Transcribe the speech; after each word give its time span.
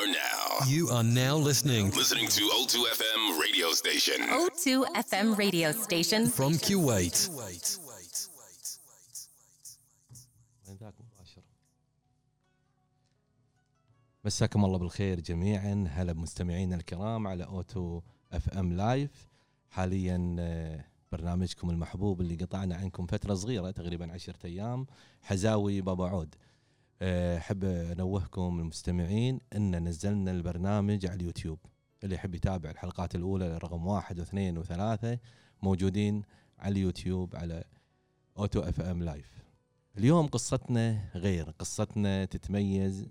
are 0.00 0.06
now 0.06 0.66
You 0.76 0.88
are 0.96 1.02
now 1.04 1.34
listening 1.48 1.90
listening 2.02 2.28
to 2.36 2.42
O2 2.58 2.74
FM 3.00 3.22
radio 3.44 3.68
station. 3.82 4.18
O2 4.42 4.66
FM 5.08 5.28
radio 5.42 5.72
station. 5.72 6.20
from 6.38 6.52
Kuwait. 6.66 7.16
وين 10.68 10.76
ذاك 10.80 10.94
مباشر 11.00 11.42
مساكم 14.24 14.64
الله 14.64 14.78
بالخير 14.78 15.20
جميعا 15.20 15.84
هلا 15.90 16.12
بمستمعينا 16.12 16.76
الكرام 16.76 17.26
على 17.26 17.44
O2 17.44 18.00
FM 18.32 18.72
Live 18.72 19.10
حاليا 19.70 20.36
آه، 20.38 20.84
برنامجكم 21.12 21.70
المحبوب 21.70 22.20
اللي 22.20 22.34
قطعنا 22.36 22.76
عنكم 22.76 23.06
فترة 23.06 23.34
صغيرة 23.34 23.70
تقريبا 23.70 24.12
عشرة 24.12 24.38
أيام 24.44 24.86
حزاوي 25.22 25.80
بابا 25.80 26.08
عود 26.08 26.34
أحب 27.02 27.64
أنوهكم 27.64 28.60
المستمعين 28.60 29.40
إن 29.56 29.88
نزلنا 29.88 30.30
البرنامج 30.30 31.06
على 31.06 31.14
اليوتيوب. 31.14 31.58
اللي 32.04 32.14
يحب 32.14 32.34
يتابع 32.34 32.70
الحلقات 32.70 33.14
الأولى 33.14 33.58
رقم 33.58 33.86
واحد 33.86 34.18
واثنين 34.18 34.58
وثلاثة 34.58 35.18
موجودين 35.62 36.22
على 36.58 36.72
اليوتيوب 36.72 37.36
على 37.36 37.64
O2 38.38 38.60
FM 38.60 39.02
Live. 39.02 39.42
اليوم 39.98 40.26
قصتنا 40.26 41.10
غير 41.14 41.50
قصتنا 41.50 42.24
تتميز 42.24 43.06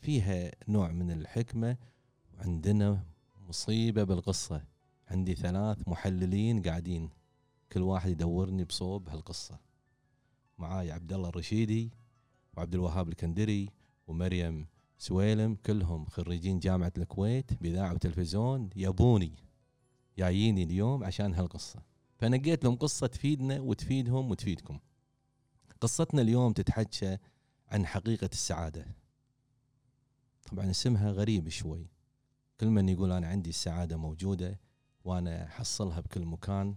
فيها 0.00 0.50
نوع 0.68 0.90
من 0.90 1.10
الحكمة. 1.10 1.76
وعندنا 2.38 3.04
مصيبة 3.48 4.04
بالقصة. 4.04 4.64
عندي 5.10 5.34
ثلاث 5.34 5.88
محللين 5.88 6.62
قاعدين. 6.62 7.10
كل 7.72 7.82
واحد 7.82 8.10
يدورني 8.10 8.64
بصوب 8.64 9.08
هالقصة. 9.08 9.58
معاي 10.58 10.92
عبد 10.92 11.12
الله 11.12 11.28
الرشيدي 11.28 11.90
وعبد 12.56 12.74
الوهاب 12.74 13.08
الكندري 13.08 13.68
ومريم 14.06 14.66
سويلم 14.98 15.54
كلهم 15.66 16.04
خريجين 16.04 16.58
جامعة 16.58 16.92
الكويت 16.98 17.62
بإذاعة 17.62 17.94
وتلفزيون 17.94 18.70
يبوني 18.76 19.32
جاييني 20.18 20.62
اليوم 20.62 21.04
عشان 21.04 21.34
هالقصة. 21.34 21.82
فنقيت 22.18 22.64
لهم 22.64 22.76
قصة 22.76 23.06
تفيدنا 23.06 23.60
وتفيدهم 23.60 24.30
وتفيدكم. 24.30 24.78
قصتنا 25.80 26.22
اليوم 26.22 26.52
تتحكى 26.52 27.18
عن 27.68 27.86
حقيقة 27.86 28.28
السعادة. 28.32 28.86
طبعا 30.50 30.70
اسمها 30.70 31.10
غريب 31.10 31.48
شوي. 31.48 31.86
كل 32.60 32.66
من 32.66 32.88
يقول 32.88 33.12
أنا 33.12 33.26
عندي 33.26 33.50
السعادة 33.50 33.96
موجودة 33.96 34.60
وأنا 35.04 35.46
أحصلها 35.46 36.00
بكل 36.00 36.24
مكان 36.24 36.74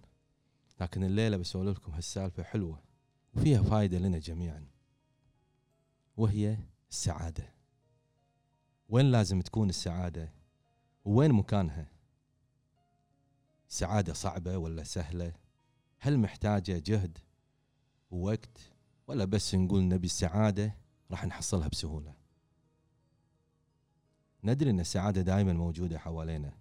لكن 0.81 1.03
الليلة 1.03 1.38
بسولف 1.38 1.78
لكم 1.78 1.92
هالسالفة 1.92 2.44
حلوة 2.44 2.81
وفيها 3.33 3.64
فايدة 3.64 4.00
لنا 4.00 4.17
جميعا. 4.17 4.66
وهي 6.17 6.58
السعادة. 6.92 7.53
وين 8.89 9.06
لازم 9.06 9.42
تكون 9.42 9.69
السعادة؟ 9.69 10.33
وين 11.05 11.31
مكانها؟ 11.31 11.88
سعادة 13.67 14.14
صعبة 14.14 14.58
ولا 14.58 14.83
سهلة؟ 14.83 15.33
هل 16.00 16.17
محتاجة 16.17 16.81
جهد 16.86 17.17
ووقت؟ 18.11 18.58
ولا 19.08 19.25
بس 19.25 19.55
نقول 19.55 19.88
نبي 19.88 20.05
السعادة 20.05 20.75
راح 21.11 21.25
نحصلها 21.25 21.67
بسهولة؟ 21.67 22.16
ندري 24.44 24.70
إن 24.70 24.80
السعادة 24.80 25.22
دائما 25.22 25.53
موجودة 25.53 26.00
حوالينا. 26.00 26.58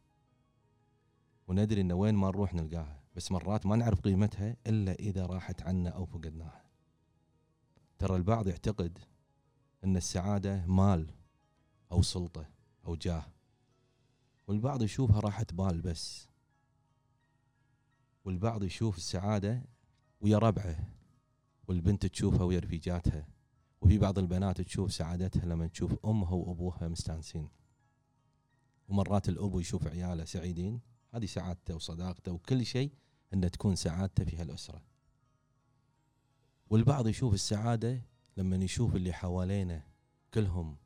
وندري 1.48 1.81
إن 1.81 1.92
وين 1.92 2.14
ما 2.14 2.28
نروح 2.28 2.55
نلقاها. 2.55 3.03
بس 3.16 3.33
مرات 3.33 3.66
ما 3.66 3.77
نعرف 3.77 4.00
قيمتها 4.00 4.56
إلا 4.66 4.92
إذا 4.92 5.27
راحت 5.27 5.62
عنا 5.62 5.91
أو 5.91 6.05
فقدناها. 6.05 6.64
ترى 7.98 8.16
البعض 8.16 8.48
يعتقد 8.48 8.98
إن 9.84 9.97
السعادة 9.97 10.66
مال 10.66 11.11
أو 11.92 12.02
سلطة 12.02 12.47
أو 12.86 12.97
جاه. 12.97 13.25
والبعض 14.47 14.83
يشوفها 14.83 15.20
راحة 15.20 15.47
بال 15.52 15.80
بس. 15.80 16.28
والبعض 18.25 18.64
يشوف 18.64 18.97
السعادة 18.97 19.62
ويا 20.20 20.38
ربعه. 20.38 20.88
والبنت 21.69 22.06
تشوفها 22.06 22.42
ويا 22.42 22.59
رفيجاتها. 22.59 23.26
وفي 23.81 23.98
بعض 23.98 24.19
البنات 24.19 24.60
تشوف 24.60 24.92
سعادتها 24.92 25.47
لما 25.47 25.66
تشوف 25.66 26.06
أمها 26.06 26.34
وأبوها 26.34 26.88
مستانسين. 26.88 27.48
ومرات 28.88 29.28
الاب 29.28 29.60
يشوف 29.60 29.87
عياله 29.87 30.25
سعيدين. 30.25 30.81
هذه 31.15 31.26
سعادته 31.26 31.75
وصداقته 31.75 32.32
وكل 32.32 32.66
شيء 32.66 32.92
إن 33.34 33.50
تكون 33.50 33.76
سعادته 33.76 34.25
في 34.25 34.37
هالأسرة. 34.37 34.82
والبعض 36.71 37.06
يشوف 37.06 37.34
السعادة 37.34 38.03
لما 38.37 38.56
يشوف 38.56 38.97
اللي 38.97 39.12
حوالينا 39.12 39.82
كلهم 40.34 40.76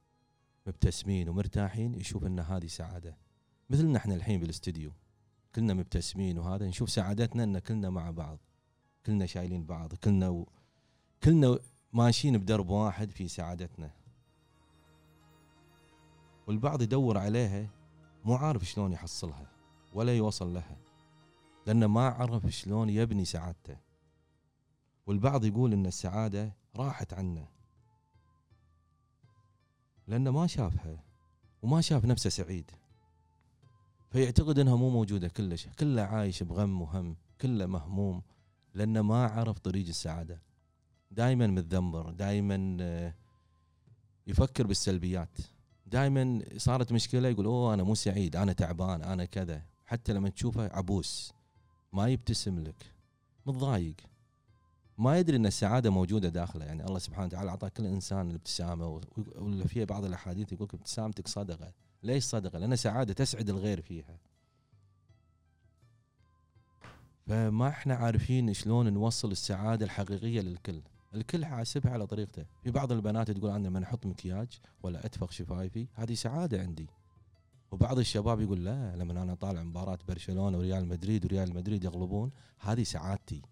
مبتسمين 0.66 1.28
ومرتاحين 1.28 1.94
يشوف 1.94 2.24
إن 2.24 2.40
هذه 2.40 2.66
سعادة. 2.66 3.16
مثلنا 3.70 3.98
إحنا 3.98 4.14
الحين 4.14 4.40
بالاستديو 4.40 4.92
كلنا 5.54 5.74
مبتسمين 5.74 6.38
وهذا 6.38 6.66
نشوف 6.68 6.90
سعادتنا 6.90 7.44
إن 7.44 7.58
كلنا 7.58 7.90
مع 7.90 8.10
بعض 8.10 8.38
كلنا 9.06 9.26
شايلين 9.26 9.64
بعض 9.64 9.94
كلنا 9.94 10.28
و... 10.28 10.48
كلنا 11.22 11.58
ماشيين 11.92 12.38
بدرب 12.38 12.70
واحد 12.70 13.10
في 13.10 13.28
سعادتنا. 13.28 13.90
والبعض 16.46 16.82
يدور 16.82 17.18
عليها 17.18 17.70
مو 18.24 18.34
عارف 18.34 18.64
شلون 18.64 18.92
يحصلها 18.92 19.46
ولا 19.94 20.16
يوصل 20.16 20.54
لها 20.54 20.76
لأنه 21.66 21.86
ما 21.86 22.08
عرف 22.08 22.46
شلون 22.46 22.90
يبني 22.90 23.24
سعادته. 23.24 23.85
والبعض 25.06 25.44
يقول 25.44 25.72
إن 25.72 25.86
السعادة 25.86 26.52
راحت 26.76 27.14
عنه. 27.14 27.48
لأنه 30.06 30.30
ما 30.30 30.46
شافها 30.46 31.04
وما 31.62 31.80
شاف 31.80 32.04
نفسه 32.04 32.30
سعيد. 32.30 32.70
فيعتقد 34.10 34.58
إنها 34.58 34.76
مو 34.76 34.90
موجودة 34.90 35.28
كلش. 35.28 35.68
كله 35.68 36.02
عايش 36.02 36.42
بغم 36.42 36.82
وهم 36.82 37.16
كله 37.40 37.66
مهموم 37.66 38.22
لأنه 38.74 39.02
ما 39.02 39.26
عرف 39.26 39.58
طريق 39.58 39.86
السعادة. 39.86 40.42
دائما 41.10 41.46
متذمر 41.46 42.10
دائما 42.10 42.76
آه، 42.80 43.14
يفكر 44.26 44.66
بالسلبيات. 44.66 45.38
دائما 45.86 46.42
صارت 46.56 46.92
مشكلة 46.92 47.28
يقول 47.28 47.46
أوه 47.46 47.74
أنا 47.74 47.82
مو 47.82 47.94
سعيد 47.94 48.36
أنا 48.36 48.52
تعبان 48.52 49.02
أنا 49.02 49.24
كذا. 49.24 49.62
حتى 49.84 50.12
لما 50.12 50.28
تشوفه 50.28 50.76
عبوس 50.76 51.32
ما 51.92 52.08
يبتسم 52.08 52.58
لك 52.60 52.92
متضايق. 53.46 53.96
ما 54.98 55.18
يدري 55.18 55.36
إن 55.36 55.46
السعادة 55.46 55.90
موجودة 55.90 56.28
داخله. 56.28 56.64
يعني 56.64 56.84
الله 56.84 56.98
سبحانه 56.98 57.26
وتعالى 57.26 57.50
اعطى 57.50 57.70
كل 57.70 57.86
إنسان 57.86 58.30
الابتسامة 58.30 59.00
ولا 59.36 59.66
في 59.66 59.84
بعض 59.84 60.04
الأحاديث 60.04 60.52
يقول 60.52 60.68
ابتسامتك 60.74 61.28
صدقة. 61.28 61.72
ليش 62.02 62.24
صدقة؟ 62.24 62.58
لأن 62.58 62.76
سعادة 62.76 63.12
تسعد 63.12 63.50
الغير 63.50 63.80
فيها. 63.80 64.18
فما 67.26 67.68
إحنا 67.68 67.94
عارفين 67.94 68.54
شلون 68.54 68.92
نوصل 68.92 69.30
السعادة 69.30 69.84
الحقيقية 69.84 70.40
للكل. 70.40 70.82
الكل 71.14 71.44
حاسبها 71.44 71.92
على 71.92 72.06
طريقته. 72.06 72.44
في 72.62 72.70
بعض 72.70 72.92
البنات 72.92 73.30
تقول 73.30 73.50
أنا 73.50 73.68
لما 73.68 73.84
أحط 73.84 74.06
مكياج 74.06 74.60
ولا 74.82 75.06
اتفق 75.06 75.30
شفايفي 75.30 75.86
هذه 75.94 76.14
سعادة 76.14 76.60
عندي. 76.60 76.86
وبعض 77.70 77.98
الشباب 77.98 78.40
يقول 78.40 78.64
لا 78.64 78.96
لما 78.96 79.22
أنا 79.22 79.34
طالع 79.34 79.62
مباراة 79.62 79.98
برشلونة 80.08 80.58
وريال 80.58 80.88
مدريد 80.88 81.24
وريال 81.24 81.54
مدريد 81.54 81.84
يغلبون 81.84 82.30
هذه 82.58 82.82
سعادتي. 82.82 83.42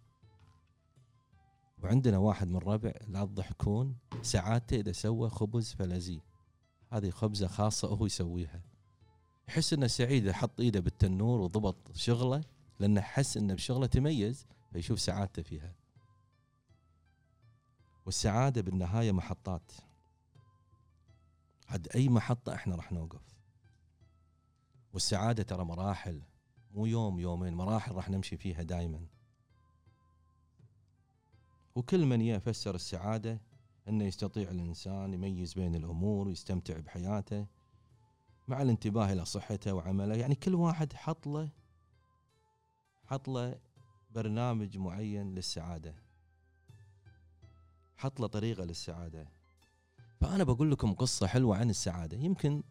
وعندنا 1.84 2.18
واحد 2.18 2.48
من 2.48 2.56
الربع 2.56 2.92
لا 3.08 3.24
تضحكون 3.24 3.96
سعادته 4.22 4.76
إذا 4.76 4.92
سوى 4.92 5.30
خبز 5.30 5.72
فلزي. 5.72 6.20
هذه 6.92 7.10
خبزة 7.10 7.46
خاصة 7.46 7.88
هو 7.88 8.06
يسويها. 8.06 8.62
يحس 9.48 9.72
إنه 9.72 9.86
سعيد 9.86 10.30
حط 10.30 10.60
إيده 10.60 10.80
بالتنور 10.80 11.40
وضبط 11.40 11.96
شغله 11.96 12.44
لأنه 12.80 13.00
حس 13.00 13.36
إنه 13.36 13.54
بشغله 13.54 13.86
تميز 13.86 14.46
فيشوف 14.72 15.00
سعادته 15.00 15.42
فيها. 15.42 15.74
والسعادة 18.06 18.62
بالنهاية 18.62 19.12
محطات. 19.12 19.72
عند 21.68 21.88
أي 21.94 22.08
محطة 22.08 22.54
إحنا 22.54 22.76
راح 22.76 22.92
نوقف. 22.92 23.34
والسعادة 24.92 25.42
ترى 25.42 25.64
مراحل 25.64 26.22
مو 26.70 26.86
يوم 26.86 27.20
يومين 27.20 27.54
مراحل 27.54 27.92
راح 27.92 28.10
نمشي 28.10 28.36
فيها 28.36 28.62
دائما 28.62 29.06
وكل 31.74 32.06
من 32.06 32.20
يفسر 32.20 32.74
السعادة 32.74 33.40
أنه 33.88 34.04
يستطيع 34.04 34.50
الإنسان 34.50 35.14
يميز 35.14 35.54
بين 35.54 35.74
الأمور 35.74 36.28
ويستمتع 36.28 36.78
بحياته 36.78 37.46
مع 38.48 38.62
الانتباه 38.62 39.12
إلى 39.12 39.24
صحته 39.24 39.74
وعمله. 39.74 40.14
يعني 40.14 40.34
كل 40.34 40.54
واحد 40.54 40.92
حط 40.92 41.26
له 41.26 41.50
حط 43.04 43.28
له 43.28 43.58
برنامج 44.10 44.78
معين 44.78 45.34
للسعادة. 45.34 45.94
حط 47.96 48.20
له 48.20 48.26
طريقة 48.26 48.64
للسعادة. 48.64 49.28
فأنا 50.20 50.44
بقول 50.44 50.70
لكم 50.70 50.94
قصة 50.94 51.26
حلوة 51.26 51.56
عن 51.56 51.70
السعادة. 51.70 52.16
يمكن 52.16 52.62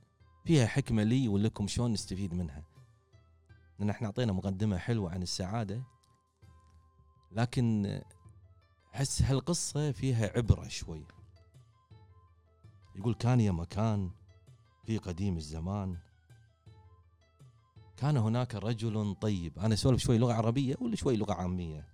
فيها 0.46 0.68
حكمة 0.68 1.04
لي 1.04 1.28
ولكم 1.28 1.68
شلون 1.68 1.92
نستفيد 1.92 2.34
منها. 2.34 2.64
لأن 3.80 3.90
إحنا 3.90 4.08
أعطينا 4.08 4.34
مقدمة 4.34 4.78
حلوة 4.78 5.12
عن 5.12 5.22
السعادة 5.22 5.84
لكن 7.32 8.02
أحس 8.96 9.22
هالقصة 9.22 9.92
فيها 9.92 10.32
عبرة 10.38 10.68
شوي. 10.68 11.06
يقول 12.96 13.14
كان 13.14 13.40
يا 13.40 13.52
مكان 13.52 14.12
في 14.86 14.98
قديم 14.98 15.38
الزمان. 15.38 15.98
كان 17.98 18.18
هناك 18.18 18.56
رجل 18.56 19.16
طيب. 19.16 19.60
أنا 19.60 19.74
أسولف 19.74 20.02
شوي 20.02 20.18
لغة 20.18 20.34
عربية 20.34 20.76
ولا 20.82 20.96
شوي 20.96 21.18
لغة 21.18 21.34
عامية؟ 21.34 21.88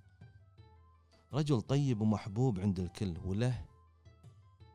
رجل 1.33 1.61
طيب 1.61 2.01
ومحبوب 2.01 2.59
عند 2.59 2.79
الكل 2.79 3.17
وله 3.25 3.65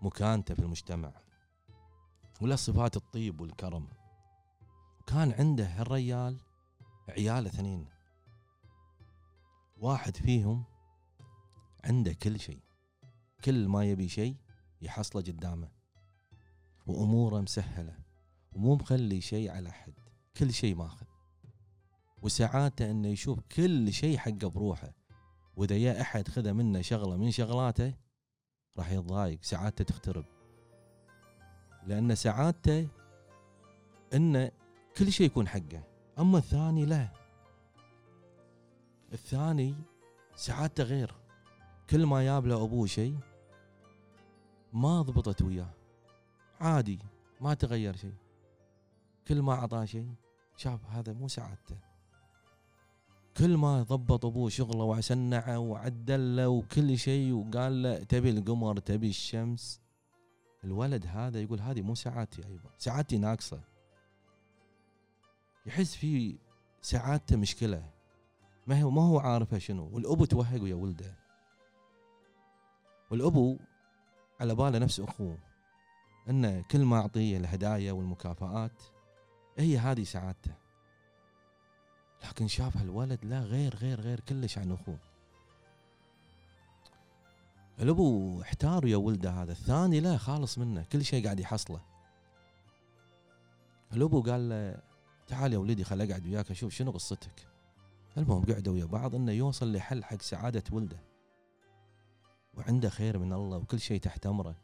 مكانته 0.03 0.55
في 0.55 0.61
المجتمع 0.61 1.13
وله 2.41 2.57
صفات 2.57 2.97
الطيب 2.97 3.41
والكرم. 3.41 3.89
وكان 5.01 5.33
عنده 5.33 5.67
هالريال 5.67 6.41
عيال 7.09 7.47
اثنين. 7.47 7.89
واحد 9.77 10.17
فيهم 10.17 10.65
عنده 11.85 12.13
كل 12.13 12.41
شيء. 12.41 12.61
كل 13.45 13.69
ما 13.69 13.85
يبي 13.85 14.09
شيء 14.09 14.37
يحصله 14.83 15.23
قدامه. 15.23 15.69
وأموره 16.87 17.41
مسهلة. 17.41 17.99
ومو 18.53 18.75
مخلي 18.75 19.21
شيء 19.21 19.51
على 19.51 19.71
حد 19.71 19.95
كل 20.37 20.53
شيء 20.53 20.75
ماخذ. 20.75 21.07
وسعادته 22.23 22.91
إنه 22.91 23.09
يشوف 23.09 23.41
كل 23.57 23.93
شيء 23.93 24.19
حقه 24.19 24.49
بروحه. 24.49 24.95
وإذا 25.57 25.77
يا 25.77 26.01
أحد 26.01 26.29
خذ 26.29 26.53
منه 26.53 26.81
شغلة 26.81 27.17
من 27.17 27.31
شغلاته 27.31 27.95
راح 28.79 28.91
يتضايق. 28.91 29.39
سعادته 29.43 29.85
تخترب. 29.85 30.25
لأن 31.87 32.15
سعادته 32.15 32.89
إنه 34.15 34.51
كل 34.97 35.13
شيء 35.13 35.27
يكون 35.27 35.49
حقه. 35.49 35.85
أما 36.19 36.39
الثاني 36.39 36.87
لا. 36.87 37.09
الثاني 39.13 39.75
سعادته 40.35 40.85
غير. 40.85 41.24
كل 41.91 42.07
ما 42.07 42.23
جاب 42.23 42.47
له 42.47 42.65
أبوه 42.65 42.87
شيء 42.87 43.19
ما 44.73 45.03
ضبطت 45.03 45.43
وياه. 45.43 45.71
عادي 46.61 46.99
ما 47.41 47.55
تغير 47.55 47.97
شيء. 47.97 48.15
كل 49.29 49.43
ما 49.43 49.53
أعطاه 49.53 49.85
شيء 49.85 50.15
شاف 50.57 50.87
هذا 50.87 51.13
مو 51.13 51.29
سعادته. 51.29 51.77
كل 53.37 53.57
ما 53.57 53.83
ضبط 53.83 54.25
أبوه 54.25 54.49
شغله 54.49 54.85
وسنعه 54.85 55.59
وعدل 55.59 56.37
له 56.37 56.49
وكل 56.49 56.99
شيء 56.99 57.33
وقال 57.33 57.83
له 57.83 57.99
تبي 57.99 58.31
القمر 58.31 58.79
تبي 58.79 59.09
الشمس. 59.09 59.81
الولد 60.65 61.07
هذا 61.07 61.41
يقول 61.41 61.61
هذه 61.61 61.83
مو 61.83 61.95
سعادتي 61.95 62.47
أيضا 62.47 62.71
سعادتي 62.79 63.19
ناقصة. 63.19 63.61
يحس 65.67 65.95
في 65.95 66.39
سعادته 66.83 67.37
مشكلة. 67.37 67.91
ما 68.67 68.83
هو 68.83 68.91
ما 68.91 69.03
هو 69.03 69.19
عارفه 69.19 69.59
شنو. 69.59 69.89
والابو 69.93 70.25
توهق 70.25 70.63
ويا 70.63 70.75
ولده. 70.75 71.24
والأبو 73.11 73.59
على 74.41 74.55
باله 74.55 74.79
نفس 74.79 75.01
أخوه 75.01 75.39
انه 76.29 76.65
كل 76.71 76.85
ما 76.85 76.97
اعطيه 76.97 77.37
الهدايا 77.37 77.93
والمكافآت 77.93 78.83
هي 79.59 79.79
هذه 79.79 80.05
سعادته. 80.05 80.55
لكن 82.25 82.49
شاف 82.49 82.77
هالولد 82.77 83.25
لا 83.25 83.41
غير 83.41 83.77
غير 83.77 84.01
غير 84.01 84.21
كلش 84.21 84.59
عن 84.59 84.73
أخوه. 84.73 84.99
الأبو 87.81 88.41
احتار 88.43 88.87
يا 88.87 88.97
ولده 88.97 89.31
هذا 89.31 89.53
الثاني 89.53 90.01
لا 90.01 90.17
خالص 90.17 90.59
منه 90.59 90.85
كل 90.93 91.05
شيء 91.05 91.25
قاعد 91.25 91.41
يحصله. 91.41 91.81
الأبو 93.93 94.23
قال 94.23 94.49
له 94.49 94.83
تعال 95.27 95.53
يا 95.53 95.59
ولدي 95.59 95.85
خل 95.85 96.01
أقعد 96.01 96.27
وياك 96.27 96.51
أشوف 96.51 96.73
شنو 96.73 96.91
قصتك. 96.91 97.49
المهم 98.17 98.45
قعدوا 98.45 98.75
ويا 98.75 98.85
بعض 98.85 99.15
إنه 99.15 99.33
يوصل 99.33 99.73
لحل 99.73 100.05
حق 100.05 100.23
سعادة 100.23 100.65
ولده. 100.73 101.14
وعنده 102.57 102.89
خير 102.89 103.19
من 103.19 103.33
الله 103.33 103.57
وكل 103.57 103.81
شيء 103.81 104.01
تحت 104.01 104.27
أمره. 104.27 104.57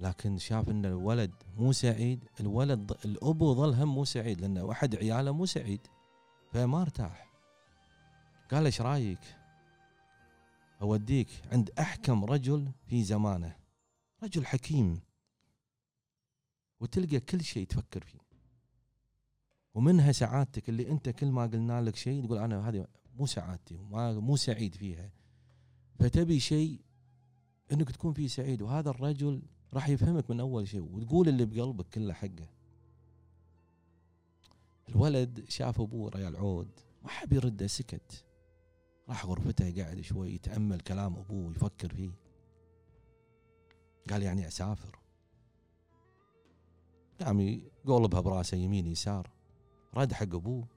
لكن 0.00 0.38
شاف 0.38 0.68
إن 0.68 0.84
الولد 0.84 1.32
مو 1.56 1.72
سعيد 1.72 2.24
الولد 2.40 2.92
الأبو 3.04 3.54
ظل 3.54 3.74
هم 3.74 3.94
مو 3.94 4.04
سعيد 4.04 4.40
لأنه 4.40 4.64
واحد 4.64 4.96
عياله 4.96 5.32
مو 5.32 5.46
سعيد 5.46 5.80
فما 6.52 6.82
ارتاح. 6.82 7.30
قال 8.50 8.64
إيش 8.64 8.80
رأيك؟ 8.80 9.36
أوديك 10.82 11.28
عند 11.52 11.70
أحكم 11.80 12.24
رجل 12.24 12.72
في 12.86 13.04
زمانه 13.04 13.56
رجل 14.22 14.46
حكيم 14.46 15.00
وتلقى 16.80 17.20
كل 17.20 17.44
شيء 17.44 17.66
تفكر 17.66 18.04
فيه. 18.04 18.24
ومنها 19.74 20.12
سعادتك 20.12 20.68
اللي 20.68 20.90
أنت 20.90 21.08
كل 21.08 21.26
ما 21.26 21.46
قلنا 21.46 21.82
لك 21.82 21.96
شيء 21.96 22.26
تقول 22.26 22.38
أنا 22.38 22.68
هذه 22.68 22.86
مو 23.14 23.26
سعادتي 23.26 23.76
وما 23.76 24.12
مو 24.12 24.36
سعيد 24.36 24.74
فيها. 24.74 25.10
فتبي 25.98 26.40
شيء 26.40 26.80
إنك 27.72 27.90
تكون 27.90 28.12
فيه 28.12 28.28
سعيد. 28.28 28.62
وهذا 28.62 28.90
الرجل 28.90 29.42
راح 29.74 29.88
يفهمك 29.88 30.30
من 30.30 30.40
أول 30.40 30.68
شيء 30.68 30.82
وتقول 30.82 31.28
اللي 31.28 31.44
بقلبك 31.44 31.88
كله 31.88 32.12
حقه. 32.12 32.48
الولد 34.88 35.44
شاف 35.48 35.80
أبوه 35.80 36.10
ريال 36.10 36.36
عود 36.36 36.80
ما 37.02 37.08
حب 37.08 37.32
يرده 37.32 37.66
سكت. 37.66 38.24
راح 39.08 39.26
غرفته 39.26 39.82
قاعد 39.82 40.00
شوي 40.00 40.34
يتأمل 40.34 40.80
كلام 40.80 41.16
أبوه 41.16 41.50
يفكر 41.50 41.94
فيه. 41.94 42.12
قال 44.10 44.22
يعني 44.22 44.46
أسافر. 44.46 44.98
قام 47.20 47.40
يقولبها 47.40 48.20
برأسه 48.20 48.56
يمين 48.56 48.86
يسار 48.86 49.30
رد 49.94 50.12
حق 50.12 50.34
أبوه. 50.34 50.68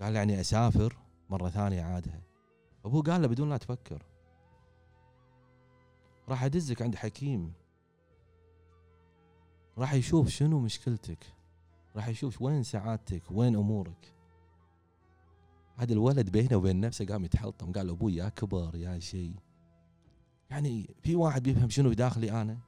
قال 0.00 0.16
يعني 0.16 0.40
أسافر 0.40 0.96
مرة 1.30 1.48
ثانية 1.48 1.82
عادها. 1.82 2.22
أبوه 2.84 3.02
قال 3.02 3.22
له 3.22 3.28
بدون 3.28 3.50
لا 3.50 3.56
تفكر. 3.56 4.11
راح 6.28 6.44
أدزك 6.44 6.82
عند 6.82 6.94
حكيم. 6.94 7.52
راح 9.78 9.94
يشوف 9.94 10.28
شنو 10.28 10.58
مشكلتك. 10.58 11.34
راح 11.96 12.08
يشوف 12.08 12.42
وين 12.42 12.62
سعادتك 12.62 13.22
وين 13.30 13.56
أمورك. 13.56 14.14
هذا 15.76 15.92
الولد 15.92 16.30
بينه 16.30 16.56
وبين 16.56 16.80
نفسه 16.80 17.06
قام 17.06 17.24
يتحلطم 17.24 17.72
قال 17.72 17.90
أبوي 17.90 18.16
يا 18.16 18.28
كبر 18.28 18.76
يا 18.76 18.98
شيء 18.98 19.34
يعني 20.50 20.94
في 21.02 21.16
واحد 21.16 21.42
بيفهم 21.42 21.68
شنو 21.68 21.90
بداخلي 21.90 22.42
أنا؟ 22.42 22.58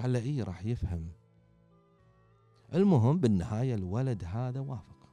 قال 0.00 0.12
له 0.12 0.18
اي 0.18 0.42
راح 0.42 0.64
يفهم. 0.64 1.08
المهم 2.74 3.20
بالنهاية 3.20 3.74
الولد 3.74 4.24
هذا 4.24 4.60
وافق. 4.60 5.08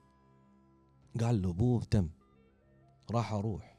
قال 1.19 1.41
له 1.41 1.49
أبوه 1.49 1.83
تم 1.83 2.09
راح 3.11 3.33
أروح 3.33 3.77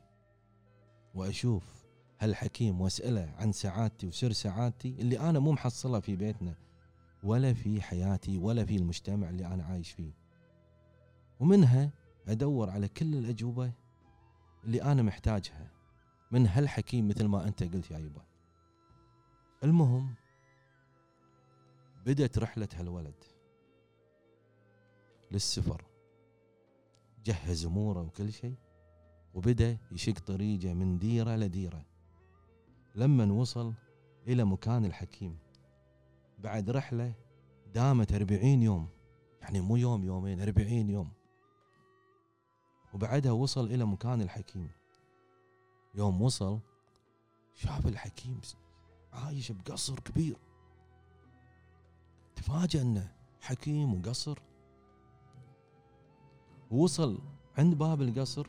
وأشوف 1.14 1.79
هالحكيم 2.20 2.80
واسأله 2.80 3.34
عن 3.38 3.52
سعادتي 3.52 4.06
وسر 4.06 4.32
سعادتي 4.32 4.88
اللي 4.88 5.20
أنا 5.20 5.38
مو 5.38 5.52
محصلها 5.52 6.00
في 6.00 6.16
بيتنا 6.16 6.54
ولا 7.22 7.54
في 7.54 7.82
حياتي 7.82 8.38
ولا 8.38 8.64
في 8.64 8.76
المجتمع 8.76 9.30
اللي 9.30 9.46
أنا 9.46 9.64
عايش 9.64 9.90
فيه. 9.90 10.12
ومنها 11.40 11.92
أدور 12.28 12.70
على 12.70 12.88
كل 12.88 13.14
الأجوبة 13.14 13.72
اللي 14.64 14.82
أنا 14.82 15.02
محتاجها 15.02 15.70
من 16.30 16.46
هالحكيم 16.46 17.08
مثل 17.08 17.24
ما 17.24 17.48
أنت 17.48 17.62
قلت 17.62 17.90
يا 17.90 17.98
يبا 17.98 18.22
المهم 19.64 20.14
بدت 22.06 22.38
رحلة 22.38 22.68
هالولد 22.74 23.24
للسفر. 25.30 25.84
جهز 27.24 27.66
أموره 27.66 28.02
وكل 28.02 28.32
شيء 28.32 28.54
وبدأ 29.34 29.78
يشق 29.92 30.18
طريقه 30.18 30.74
من 30.74 30.98
ديرة 30.98 31.36
لديرة. 31.36 31.89
لما 32.94 33.32
وصل 33.32 33.74
إلى 34.28 34.44
مكان 34.44 34.84
الحكيم 34.84 35.38
بعد 36.38 36.70
رحلة 36.70 37.14
دامت 37.74 38.12
أربعين 38.12 38.62
يوم 38.62 38.88
يعني 39.42 39.60
مو 39.60 39.76
يوم 39.76 40.04
يومين 40.04 40.40
أربعين 40.40 40.90
يوم. 40.90 41.12
وبعدها 42.94 43.32
وصل 43.32 43.66
إلى 43.66 43.84
مكان 43.84 44.22
الحكيم. 44.22 44.70
يوم 45.94 46.22
وصل 46.22 46.60
شاف 47.54 47.86
الحكيم 47.86 48.40
عايش 49.12 49.52
بقصر 49.52 50.00
كبير. 50.00 50.36
تفاجأ 52.36 52.82
أنه 52.82 53.12
حكيم 53.40 53.94
وقصر. 53.94 54.38
ووصل 56.70 57.18
عند 57.58 57.74
باب 57.74 58.02
القصر 58.02 58.46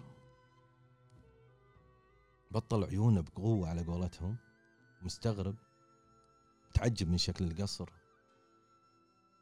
بطل 2.52 2.84
عيونه 2.84 3.22
بقوة 3.22 3.70
على 3.70 3.84
قولتهم 3.84 4.38
مستغرب 5.02 5.56
تعجب 6.74 7.10
من 7.10 7.18
شكل 7.18 7.46
القصر 7.46 7.90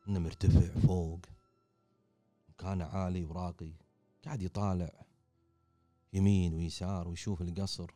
إنه 0.07 0.19
مرتفع 0.19 0.79
فوق 0.79 1.19
مكانه 2.49 2.85
عالي 2.85 3.25
وراقي 3.25 3.73
قاعد 4.25 4.41
يطالع 4.41 5.05
يمين 6.13 6.53
ويسار 6.53 7.07
ويشوف 7.07 7.41
القصر 7.41 7.91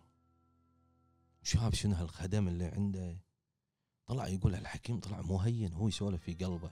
وشاف 1.43 1.75
شنو 1.75 1.95
هالخدم 1.95 2.47
اللي 2.47 2.65
عنده. 2.65 3.17
طلع 4.07 4.27
يقول 4.27 4.55
الحكيم 4.55 4.99
طلع 4.99 5.21
مو 5.21 5.37
هين 5.37 5.73
هو 5.73 5.87
يسولف 5.87 6.23
في 6.23 6.33
قلبه. 6.33 6.71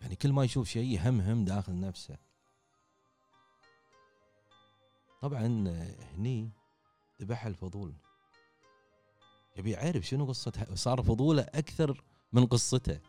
يعني 0.00 0.16
كل 0.16 0.32
ما 0.32 0.44
يشوف 0.44 0.68
شيء 0.68 0.88
يهمهم 0.88 1.44
داخل 1.44 1.80
نفسه. 1.80 2.18
طبعا 5.20 5.46
هني 6.14 6.50
ذبح 7.24 7.46
الفضول. 7.46 7.94
يبي 9.56 9.70
يعرف 9.70 10.06
شنو 10.06 10.26
قصة 10.26 10.66
صار 10.74 11.02
فضوله 11.02 11.42
أكثر 11.42 12.04
من 12.32 12.46
قصته. 12.46 13.00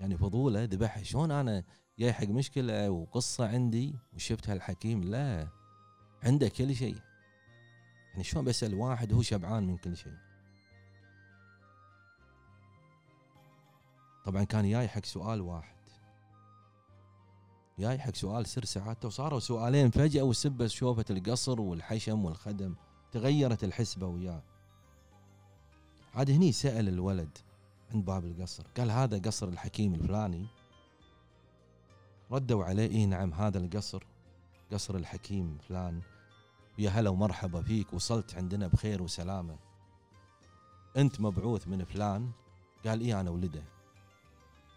يعني 0.00 0.16
فضوله 0.16 0.64
ذبحها 0.64 1.02
شلون 1.02 1.30
أنا 1.30 1.64
جاي 1.98 2.12
حق 2.12 2.26
مشكلة 2.26 2.90
وقصة 2.90 3.48
عندي 3.48 3.94
وشفت 4.12 4.48
هالحكيم؟ 4.48 5.04
لا 5.04 5.48
عنده 6.22 6.48
كل 6.48 6.74
شيء. 6.74 7.00
يعني 8.10 8.24
شلون 8.24 8.44
بسأل 8.44 8.74
واحد 8.74 9.12
وهو 9.12 9.22
شبعان 9.22 9.66
من 9.66 9.76
كل 9.76 9.96
شيء؟ 9.96 10.18
طبعا 14.24 14.44
كان 14.44 14.70
جاي 14.70 14.88
حق 14.88 15.04
سؤال 15.04 15.40
واحد. 15.40 15.77
جاي 17.78 17.98
حق 17.98 18.14
سؤال 18.14 18.46
سر 18.46 18.64
سعادته. 18.64 19.08
وصاروا 19.08 19.40
سؤالين 19.40 19.90
فجأة 19.90 20.22
وسبة 20.22 20.66
شوفة 20.66 21.04
القصر 21.10 21.60
والحشم 21.60 22.24
والخدم 22.24 22.74
تغيرت 23.12 23.64
الحسبة 23.64 24.06
وياه. 24.06 24.42
عاد 26.14 26.30
هني 26.30 26.52
سأل 26.52 26.88
الولد 26.88 27.38
عند 27.94 28.04
باب 28.04 28.24
القصر 28.24 28.62
قال 28.76 28.90
هذا 28.90 29.18
قصر 29.18 29.48
الحكيم 29.48 29.94
الفلاني. 29.94 30.46
ردوا 32.32 32.64
عليه 32.64 32.86
إيه 32.86 33.06
نعم 33.06 33.34
هذا 33.34 33.58
القصر 33.58 34.06
قصر 34.72 34.96
الحكيم 34.96 35.58
فلان. 35.68 36.00
يا 36.78 36.90
هلا 36.90 37.10
ومرحبا 37.10 37.62
فيك 37.62 37.94
وصلت 37.94 38.34
عندنا 38.34 38.66
بخير 38.66 39.02
وسلامة. 39.02 39.58
أنت 40.96 41.20
مبعوث 41.20 41.68
من 41.68 41.84
فلان؟ 41.84 42.30
قال 42.86 43.00
إيه 43.00 43.20
أنا 43.20 43.30
ولده. 43.30 43.62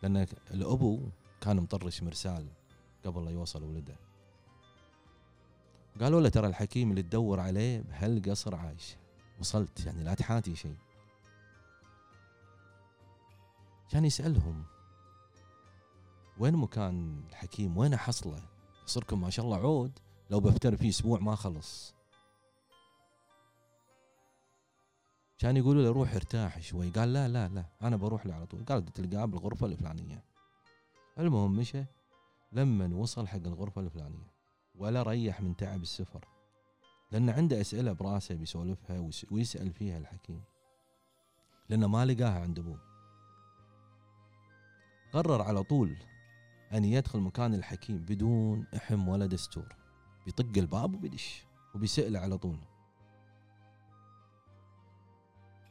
لأن 0.04 0.28
الأبو 0.52 1.10
كان 1.42 1.58
مطرش 1.58 2.04
مرسال. 2.04 2.48
قبل 3.06 3.26
لا 3.26 3.32
يوصل 3.32 3.64
ولده. 3.64 3.96
قالوا 6.02 6.22
له 6.22 6.30
ترى 6.30 6.48
الحكيم 6.48 6.92
اللي 6.92 7.02
تدور 7.02 7.40
عليه 7.40 7.82
بهالقصر 7.82 8.56
عايش. 8.56 8.96
وصلت 9.40 9.86
يعني 9.86 10.04
لا 10.04 10.14
تحاتي 10.14 10.56
شيء. 10.56 10.78
كان 13.90 14.06
يسألهم 14.06 14.64
وين 16.38 16.56
مكان 16.56 17.24
الحكيم؟ 17.30 17.78
وين 17.78 17.98
حصله؟ 17.98 18.44
صركم 18.86 19.22
ما 19.22 19.30
شاء 19.30 19.46
الله 19.46 19.58
عود 19.58 20.00
لو 20.30 20.40
بفتر 20.40 20.76
فيه 20.76 20.90
أسبوع 20.90 21.20
ما 21.20 21.36
خلص. 21.36 21.94
كان 25.38 25.58
يقولوا 25.58 25.84
له 25.84 25.90
روح 25.92 26.14
ارتاح 26.14 26.62
شوي. 26.62 26.90
قال 26.90 27.14
لا 27.14 27.28
لا 27.28 27.48
لا 27.48 27.66
أنا 27.82 27.96
بروح 27.96 28.26
له 28.26 28.34
على 28.34 28.46
طول. 28.46 28.66
قال 28.66 28.86
تلقاه 28.86 29.26
بالغرفة 29.26 29.66
الفلانية. 29.66 30.24
المهم 31.20 31.56
مشى. 31.56 31.84
لما 32.52 32.96
وصل 32.96 33.28
حق 33.28 33.38
الغرفة 33.38 33.82
الفلانية 33.82 34.32
ولا 34.76 35.04
ريح 35.04 35.42
من 35.42 35.56
تعب 35.56 35.82
السفر 35.82 36.26
لأن 37.12 37.30
عنده 37.30 37.62
أسئلة 37.62 37.92
براسه 37.94 38.36
بيسولفها 38.36 39.00
ويس- 39.00 39.32
ويسأل 39.32 39.74
فيها 39.74 39.98
الحكيم 39.98 40.44
لأنه 41.70 41.88
ما 41.88 42.06
لقاها 42.06 42.42
عند 42.42 42.60
أبوه. 42.60 42.80
قرر 45.14 45.42
على 45.42 45.64
طول 45.64 45.98
أن 46.74 46.86
يدخل 46.86 47.20
مكان 47.20 47.54
الحكيم 47.54 47.98
بدون 47.98 48.68
أحم 48.76 49.08
ولا 49.08 49.26
دستور. 49.26 49.76
بيطق 50.26 50.58
الباب 50.58 50.94
وبيدش 50.96 51.46
وبيسأله 51.76 52.20
على 52.20 52.38
طول. 52.38 52.60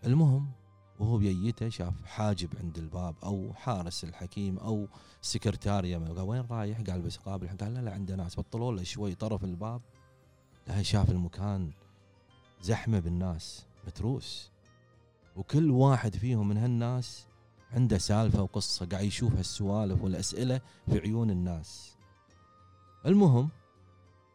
المهم 0.04 0.52
وهو 1.00 1.18
بيته 1.18 1.68
شاف 1.68 2.04
حاجب 2.04 2.48
عند 2.62 2.78
الباب 2.78 3.14
أو 3.24 3.52
حارس 3.54 4.04
الحكيم 4.04 4.58
أو 4.58 4.86
سكرتاريا 5.22 5.98
قال 5.98 6.20
وين 6.20 6.46
رايح؟ 6.50 6.80
قال 6.80 7.02
بس 7.02 7.16
قابل. 7.16 7.48
قال 7.48 7.74
لا 7.74 7.80
لا 7.80 7.92
عنده 7.92 8.16
ناس. 8.16 8.36
بطلوا 8.40 8.72
له 8.72 8.82
شوي 8.82 9.14
طرف 9.14 9.44
الباب. 9.44 9.80
لا 10.68 10.82
شاف 10.82 11.10
المكان 11.10 11.70
زحمة 12.62 12.98
بالناس 12.98 13.64
متروس. 13.86 14.50
وكل 15.36 15.70
واحد 15.70 16.16
فيهم 16.16 16.48
من 16.48 16.56
هالناس 16.56 17.26
عنده 17.72 17.98
سالفة 17.98 18.42
وقصة 18.42 18.86
قاعد 18.86 19.04
يشوف 19.04 19.34
هالسوالف 19.36 20.02
والأسئلة 20.02 20.60
في 20.90 20.98
عيون 20.98 21.30
الناس. 21.30 21.96
المهم 23.06 23.48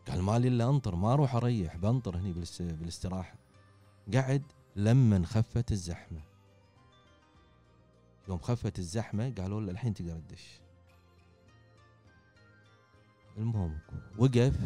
قال 0.08 0.22
مالي 0.22 0.48
إلا 0.48 0.70
أنطر 0.70 0.96
ما 0.96 1.14
أروح 1.14 1.36
أريح 1.36 1.76
بنطر 1.78 2.18
هني 2.18 2.34
بالاست- 2.34 2.62
بالاستراحة. 2.62 3.36
قعد 4.14 4.44
لما 4.76 5.26
خفت 5.26 5.72
الزحمة. 5.72 6.35
يوم 8.28 8.38
خفت 8.38 8.80
الزحمة 8.80 9.34
قالوا 9.38 9.62
له 9.62 9.72
الحين 9.72 9.94
تقدر 9.94 10.20
تدش. 10.20 10.62
المهم 13.38 13.80
وقف 14.18 14.60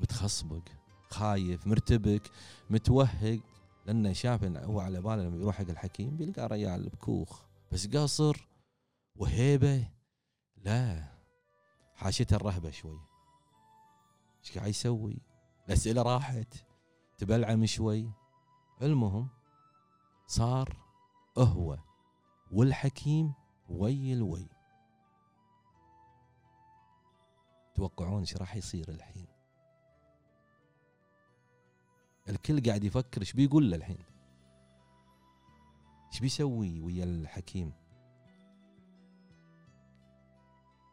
متخصبق 0.00 0.62
خايف 1.10 1.66
مرتبك 1.66 2.30
متوهق 2.70 3.40
لأنه 3.86 4.12
شاف 4.12 4.44
انه 4.44 4.60
هو 4.60 4.80
على 4.80 5.00
باله 5.00 5.22
لما 5.22 5.36
يروح 5.36 5.56
حق 5.56 5.68
الحكيم 5.68 6.16
بيلقى 6.16 6.46
ريال 6.46 6.88
بكوخ. 6.88 7.42
بس 7.72 7.86
قصر 7.86 8.48
وهيبة 9.16 9.88
لا 10.56 11.04
حاشته 11.94 12.36
الرهبة 12.36 12.70
شوي. 12.70 13.00
إيش 14.40 14.58
قاعد 14.58 14.68
يسوي؟ 14.68 15.18
الأسئلة 15.66 16.02
راحت 16.02 16.54
تبلعم 17.18 17.66
شوي. 17.66 18.12
المهم 18.82 19.28
صار 20.26 20.76
هو. 21.38 21.85
والحكيم 22.52 23.32
وي 23.68 24.12
الوي. 24.12 24.48
توقعون 27.74 28.20
إيش 28.20 28.36
راح 28.36 28.56
يصير 28.56 28.88
الحين؟ 28.88 29.26
الكل 32.28 32.62
قاعد 32.62 32.84
يفكر 32.84 33.20
إيش 33.20 33.32
بيقول 33.32 33.70
له 33.70 33.76
الحين 33.76 34.04
إيش 36.12 36.20
بيسوي 36.20 36.80
ويا 36.80 37.04
الحكيم؟ 37.04 37.72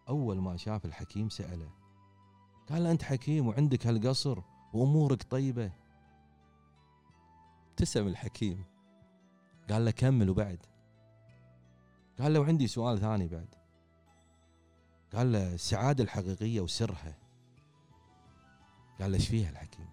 أول 0.09 0.37
ما 0.41 0.57
شاف 0.57 0.85
الحكيم 0.85 1.29
سأله 1.29 1.71
قال 2.69 2.87
أنت 2.87 3.03
حكيم 3.03 3.47
وعندك 3.47 3.87
هالقصر 3.87 4.41
وأمورك 4.73 5.23
طيبة. 5.23 5.71
ابتسم 7.69 8.07
الحكيم 8.07 8.65
قال 9.69 9.85
له 9.85 9.91
كمل 9.91 10.29
وبعد. 10.29 10.72
قال 12.23 12.33
له 12.33 12.45
عندي 12.45 12.67
سؤال 12.67 12.99
ثاني 12.99 13.27
بعد. 13.27 13.55
قال 15.13 15.31
له 15.31 15.53
السعادة 15.53 16.03
الحقيقية 16.03 16.61
وسرها. 16.61 17.17
قال 18.99 19.11
له 19.11 19.17
إيش 19.17 19.27
فيها 19.27 19.49
الحكيم؟ 19.49 19.89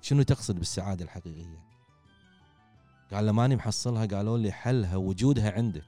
شنو 0.00 0.22
تقصد 0.22 0.58
بالسعادة 0.58 1.04
الحقيقية؟ 1.04 1.62
قال 3.12 3.26
له 3.26 3.32
ماني 3.32 3.56
محصلها 3.56 4.06
قالوا 4.06 4.38
لي 4.38 4.52
حلها 4.52 4.96
وجودها 4.96 5.52
عندك 5.52 5.86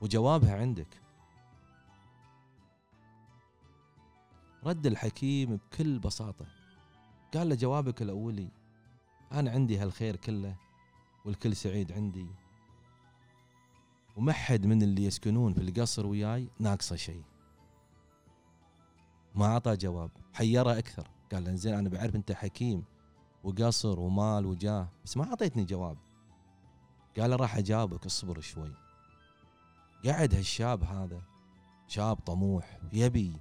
وجوابها 0.00 0.56
عندك. 0.56 1.00
رد 4.64 4.86
الحكيم 4.86 5.56
بكل 5.56 5.98
بساطة. 5.98 6.46
قال 7.34 7.48
له 7.48 7.54
جوابك 7.54 8.02
الأولي 8.02 8.48
أنا 9.32 9.50
عندي 9.50 9.78
هالخير 9.78 10.16
كله 10.16 10.56
والكل 11.24 11.56
سعيد 11.56 11.92
عندي. 11.92 12.43
وما 14.16 14.32
حد 14.32 14.66
من 14.66 14.82
اللي 14.82 15.04
يسكنون 15.04 15.52
في 15.54 15.60
القصر 15.60 16.06
وياي 16.06 16.50
ناقصه 16.58 16.96
شيء. 16.96 17.24
ما 19.34 19.46
أعطى 19.46 19.76
جواب. 19.76 20.10
حيره 20.32 20.78
أكثر. 20.78 21.10
قال 21.32 21.44
له 21.44 21.54
زين 21.54 21.74
أنا 21.74 21.88
بعرف 21.88 22.16
أنت 22.16 22.32
حكيم 22.32 22.84
وقصر 23.44 24.00
ومال 24.00 24.46
وجاه 24.46 24.88
بس 25.04 25.16
ما 25.16 25.24
أعطيتني 25.24 25.64
جواب. 25.64 25.98
قال 27.18 27.40
راح 27.40 27.56
أجاوبك 27.56 28.06
اصبر 28.06 28.40
شوي. 28.40 28.74
قعد 30.04 30.34
هالشاب 30.34 30.84
هذا 30.84 31.22
شاب 31.88 32.16
طموح 32.16 32.78
يبي 32.92 33.40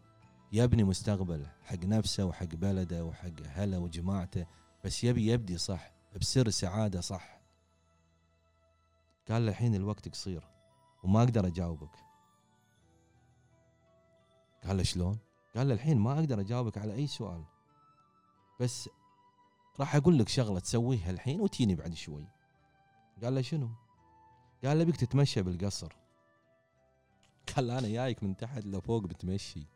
يبني 0.51 0.83
مستقبل 0.83 1.47
حق 1.63 1.85
نفسه 1.85 2.25
وحق 2.25 2.45
بلده 2.55 3.05
وحق 3.05 3.41
أهله 3.45 3.79
وجماعته 3.79 4.45
بس 4.83 5.03
يبي 5.03 5.27
يبدي 5.27 5.57
صح 5.57 5.91
بسر 6.15 6.49
سعادة 6.49 7.01
صح. 7.01 7.41
قال 9.29 9.45
له 9.45 9.51
الحين 9.51 9.75
الوقت 9.75 10.09
قصير. 10.09 10.52
وما 11.03 11.23
أقدر 11.23 11.47
أجاوبك. 11.47 11.95
قال 14.63 14.77
له 14.77 14.83
شلون؟ 14.83 15.17
قال 15.55 15.67
له 15.67 15.73
الحين 15.73 15.97
ما 15.97 16.13
أقدر 16.13 16.39
أجاوبك 16.39 16.77
على 16.77 16.93
أي 16.93 17.07
سؤال. 17.07 17.43
بس 18.59 18.89
راح 19.79 19.95
أقول 19.95 20.17
لك 20.17 20.29
شغلة 20.29 20.59
تسويها 20.59 21.09
الحين 21.09 21.41
وتجيني 21.41 21.75
بعد 21.75 21.93
شوي. 21.93 22.27
قال 23.23 23.35
له 23.35 23.41
شنو؟ 23.41 23.69
قال 24.65 24.79
له 24.79 24.83
بيك 24.83 24.95
تتمشى 24.95 25.41
بالقصر. 25.41 25.93
قال 27.55 27.67
له 27.67 27.79
أنا 27.79 27.87
جايك 27.87 28.23
من 28.23 28.37
تحت 28.37 28.65
لفوق 28.65 29.03
بتمشي. 29.03 29.67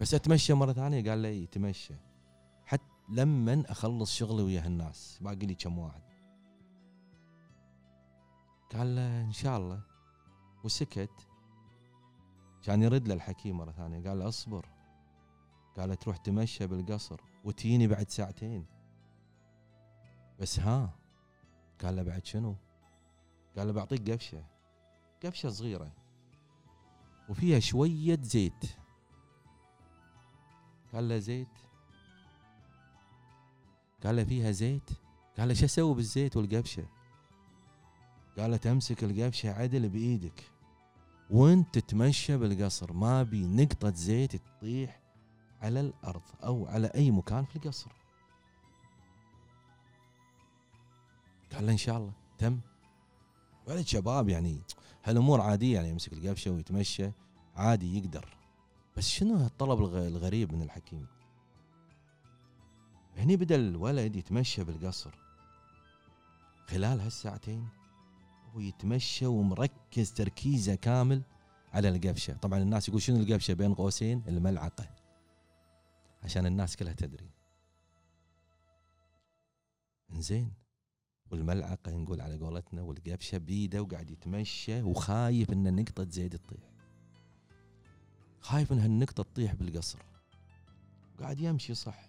بس 0.00 0.14
أتمشى 0.14 0.54
مرة 0.54 0.72
ثانية؟ 0.72 1.10
قال 1.10 1.22
له 1.22 1.28
إيه 1.28 1.46
تمشى. 1.46 1.94
حتى 2.66 2.82
لما 3.08 3.64
أخلص 3.66 4.14
شغلي 4.14 4.42
ويا 4.42 4.66
هالناس. 4.66 5.18
باقي 5.20 5.46
لي 5.46 5.54
كم 5.54 5.78
واحد. 5.78 6.02
قال 8.72 8.96
له 8.96 9.20
إن 9.20 9.32
شاء 9.32 9.58
الله. 9.58 9.91
وسكت. 10.64 11.28
كان 12.62 12.82
يرد 12.82 13.08
له 13.08 13.14
الحكيم 13.14 13.56
مرة 13.56 13.72
ثانية 13.72 14.08
قال 14.08 14.18
له 14.18 14.28
أصبر. 14.28 14.68
قال 15.76 15.96
تروح 15.96 16.16
تمشى 16.16 16.66
بالقصر 16.66 17.20
وتجيني 17.44 17.86
بعد 17.86 18.10
ساعتين. 18.10 18.66
بس 20.40 20.60
ها؟ 20.60 20.98
قال 21.82 21.96
له 21.96 22.02
بعد 22.02 22.24
شنو؟ 22.26 22.56
قال 23.56 23.66
له 23.66 23.72
بعطيك 23.72 24.10
قفشة. 24.10 24.44
قفشة 25.24 25.48
صغيرة. 25.48 25.92
وفيها 27.28 27.60
شوية 27.60 28.18
زيت. 28.22 28.64
قال 30.92 31.08
له 31.08 31.18
زيت؟ 31.18 31.58
قال 34.04 34.16
له 34.16 34.24
فيها 34.24 34.50
زيت؟ 34.50 34.90
قال 35.38 35.48
له 35.48 35.54
شو 35.54 35.64
أسوي 35.64 35.94
بالزيت 35.94 36.36
والقبشه 36.36 36.86
قال 38.38 38.50
له 38.50 38.56
تمسك 38.56 39.04
القبشه 39.04 39.52
عدل 39.52 39.88
بإيدك. 39.88 40.51
وانت 41.32 41.78
تتمشى 41.78 42.36
بالقصر. 42.36 42.92
ما 42.92 43.22
بي 43.22 43.46
نقطة 43.46 43.90
زيت 43.90 44.36
تطيح 44.36 45.00
على 45.62 45.80
الأرض 45.80 46.22
أو 46.44 46.66
على 46.66 46.86
أي 46.86 47.10
مكان 47.10 47.44
في 47.44 47.56
القصر. 47.56 47.90
قال 51.52 51.66
له 51.66 51.72
إن 51.72 51.76
شاء 51.76 51.96
الله. 51.96 52.12
تم. 52.38 52.60
ولد 53.68 53.86
شباب 53.86 54.28
يعني 54.28 54.60
هالأمور 55.04 55.40
عادية 55.40 55.74
يعني 55.74 55.88
يمسك 55.88 56.12
القفشة 56.12 56.50
ويتمشى 56.50 57.10
عادي 57.56 57.98
يقدر. 57.98 58.36
بس 58.96 59.08
شنو 59.08 59.36
هالطلب 59.36 59.78
الغ- 59.78 60.06
الغريب 60.06 60.52
من 60.54 60.62
الحكيم؟ 60.62 61.06
هني 63.16 63.36
بدا 63.36 63.54
الولد 63.54 64.16
يتمشى 64.16 64.64
بالقصر 64.64 65.10
خلال 66.66 67.00
هالساعتين 67.00 67.68
هو 68.54 68.60
يتمشى 68.60 69.26
ومركز 69.26 70.12
تركيزه 70.12 70.74
كامل 70.74 71.22
على 71.72 71.88
القفشة. 71.88 72.32
طبعا 72.32 72.58
الناس 72.58 72.88
يقول 72.88 73.02
شنو 73.02 73.16
القفشة 73.16 73.54
بين 73.54 73.74
قوسين؟ 73.74 74.22
الملعقة. 74.28 74.90
عشان 76.22 76.46
الناس 76.46 76.76
كلها 76.76 76.92
تدري. 76.92 77.30
إنزين. 80.12 80.52
والملعقة 81.30 81.96
نقول 81.96 82.20
على 82.20 82.38
قولتنا 82.38 82.82
والقفشة 82.82 83.38
بيده 83.38 83.82
وقاعد 83.82 84.10
يتمشى 84.10 84.82
وخايف 84.82 85.50
إن 85.52 85.76
نقطه 85.76 86.04
زيت 86.04 86.36
تطيح. 86.36 86.70
خايف 88.40 88.72
إن 88.72 88.78
هالنقطة 88.78 89.22
تطيح 89.22 89.54
بالقصر. 89.54 89.98
قاعد 91.20 91.40
يمشي 91.40 91.74
صح. 91.74 92.06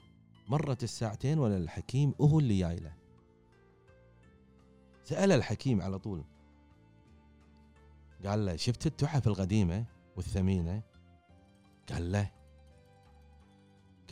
مرت 0.47 0.83
الساعتين 0.83 1.39
ولا 1.39 1.57
الحكيم 1.57 2.13
هو 2.21 2.39
اللي 2.39 2.59
جايله 2.59 2.93
سأل 5.03 5.31
الحكيم 5.31 5.81
على 5.81 5.99
طول. 5.99 6.23
قال 8.25 8.45
له 8.45 8.55
شفت 8.55 8.85
التحف 8.85 9.27
القديمة 9.27 9.85
والثمينة؟ 10.15 10.81
قال 11.89 12.11
له 12.11 12.31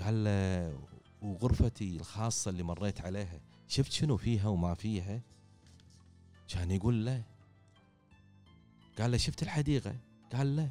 قال 0.02 0.24
له 0.24 0.80
وغرفتي 1.22 1.98
الخاصة 1.98 2.50
اللي 2.50 2.64
مريت 2.64 3.02
عليها 3.02 3.40
شفت 3.68 3.92
شنو 3.92 4.18
فيها 4.18 4.48
وما 4.48 4.74
فيها؟ 4.74 5.22
كان 6.48 6.72
يقول 6.72 7.06
له 7.06 7.24
قال 9.00 9.12
له 9.12 9.18
شفت 9.18 9.44
الحديقة؟ 9.44 9.96
قال 10.34 10.56
لا 10.56 10.70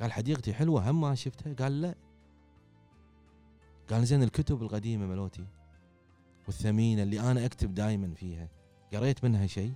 قال 0.00 0.12
حديقتي 0.12 0.54
حلوة 0.54 0.90
هم 0.90 1.00
ما 1.00 1.14
شفتها؟ 1.14 1.54
قال 1.54 1.80
لا 1.80 1.94
قال 3.90 4.06
زين 4.06 4.22
الكتب 4.22 4.62
القديمة 4.62 5.06
ملوتي 5.06 5.46
والثمينة 6.46 7.02
اللي 7.02 7.20
أنا 7.20 7.44
أكتب 7.44 7.74
دايما 7.74 8.14
فيها 8.14 8.48
قريت 8.92 9.24
منها 9.24 9.46
شيء؟ 9.46 9.74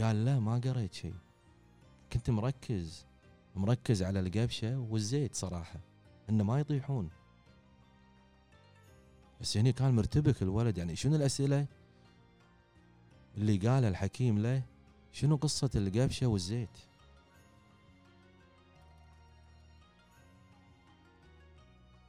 قال 0.00 0.24
لا 0.24 0.40
ما 0.40 0.60
قريت 0.64 0.92
شيء. 0.92 1.14
كنت 2.12 2.30
مركز 2.30 3.06
مركز 3.56 4.02
على 4.02 4.20
القبشة 4.20 4.78
والزيت 4.78 5.34
صراحة 5.34 5.80
إنه 6.30 6.44
ما 6.44 6.60
يطيحون. 6.60 7.10
بس 9.40 9.56
هني 9.56 9.72
كان 9.72 9.94
مرتبك 9.94 10.42
الولد 10.42 10.78
يعني 10.78 10.96
شنو 10.96 11.16
الأسئلة 11.16 11.66
اللي 13.36 13.56
قالها 13.56 13.88
الحكيم 13.88 14.38
له؟ 14.38 14.62
شنو 15.12 15.36
قصة 15.36 15.70
القبشة 15.74 16.26
والزيت؟ 16.26 16.78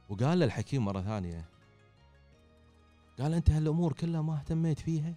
وقال 0.08 0.38
له 0.38 0.44
الحكيم 0.44 0.84
مرة 0.84 1.00
ثانية 1.00 1.44
قال 3.18 3.34
أنت 3.34 3.50
هالأمور 3.50 3.92
كلها 3.92 4.22
ما 4.22 4.36
اهتميت 4.36 4.78
فيها؟ 4.78 5.14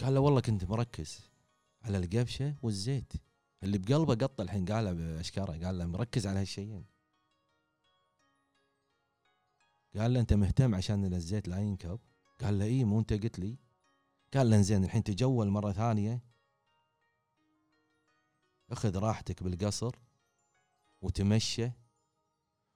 قال 0.00 0.14
له 0.14 0.20
والله 0.20 0.40
كنت 0.40 0.64
مركز 0.64 1.20
على 1.82 1.98
القبشة 1.98 2.54
والزيت. 2.62 3.12
اللي 3.62 3.78
بقلبه 3.78 4.14
قط 4.14 4.40
الحين 4.40 4.64
قالها 4.64 4.92
بأشكاره 4.92 5.66
قال 5.66 5.78
له 5.78 5.86
مركز 5.86 6.26
على 6.26 6.40
هالشيئين. 6.40 6.84
قال 9.96 10.14
له 10.14 10.20
أنت 10.20 10.32
مهتم 10.32 10.74
عشان 10.74 11.14
الزيت 11.14 11.48
لا 11.48 11.58
ينكب؟ 11.58 12.00
قال 12.40 12.58
له 12.58 12.64
إيه 12.64 12.84
مو 12.84 13.00
أنت 13.00 13.12
قلت 13.12 13.38
لي. 13.38 13.56
قال 14.34 14.50
له 14.50 14.60
زين 14.60 14.84
الحين 14.84 15.04
تجول 15.04 15.48
مرة 15.48 15.72
ثانية. 15.72 16.20
أخذ 18.70 18.98
راحتك 18.98 19.42
بالقصر 19.42 19.96
وتمشى 21.02 21.70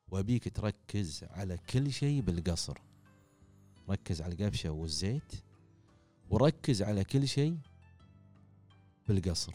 وأبيك 0.08 0.56
تركز 0.56 1.24
على 1.24 1.56
كل 1.56 1.92
شيء 1.92 2.20
بالقصر. 2.20 2.78
ركز 3.88 4.22
على 4.22 4.35
القفشه 4.35 4.70
والزيت 4.70 5.32
وركز 6.30 6.82
على 6.82 7.04
كل 7.04 7.28
شيء 7.28 7.58
بالقصر. 9.08 9.54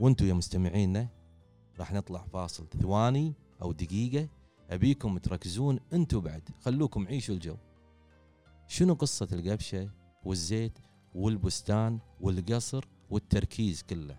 وأنتم 0.00 0.26
يا 0.26 0.32
مستمعينا 0.32 1.08
راح 1.78 1.92
نطلع 1.92 2.24
فاصل 2.32 2.66
ثواني 2.82 3.34
أو 3.62 3.72
دقيقة. 3.72 4.28
أبيكم 4.70 5.18
تركزون 5.18 5.80
أنتم 5.92 6.20
بعد. 6.20 6.42
خلوكم 6.60 7.06
عيشوا 7.06 7.34
الجو. 7.34 7.56
شنو 8.68 8.94
قصة 8.94 9.28
القفشه 9.32 9.90
والزيت 10.24 10.78
والبستان 11.14 11.98
والقصر 12.20 12.84
والتركيز 13.10 13.82
كله؟ 13.82 14.18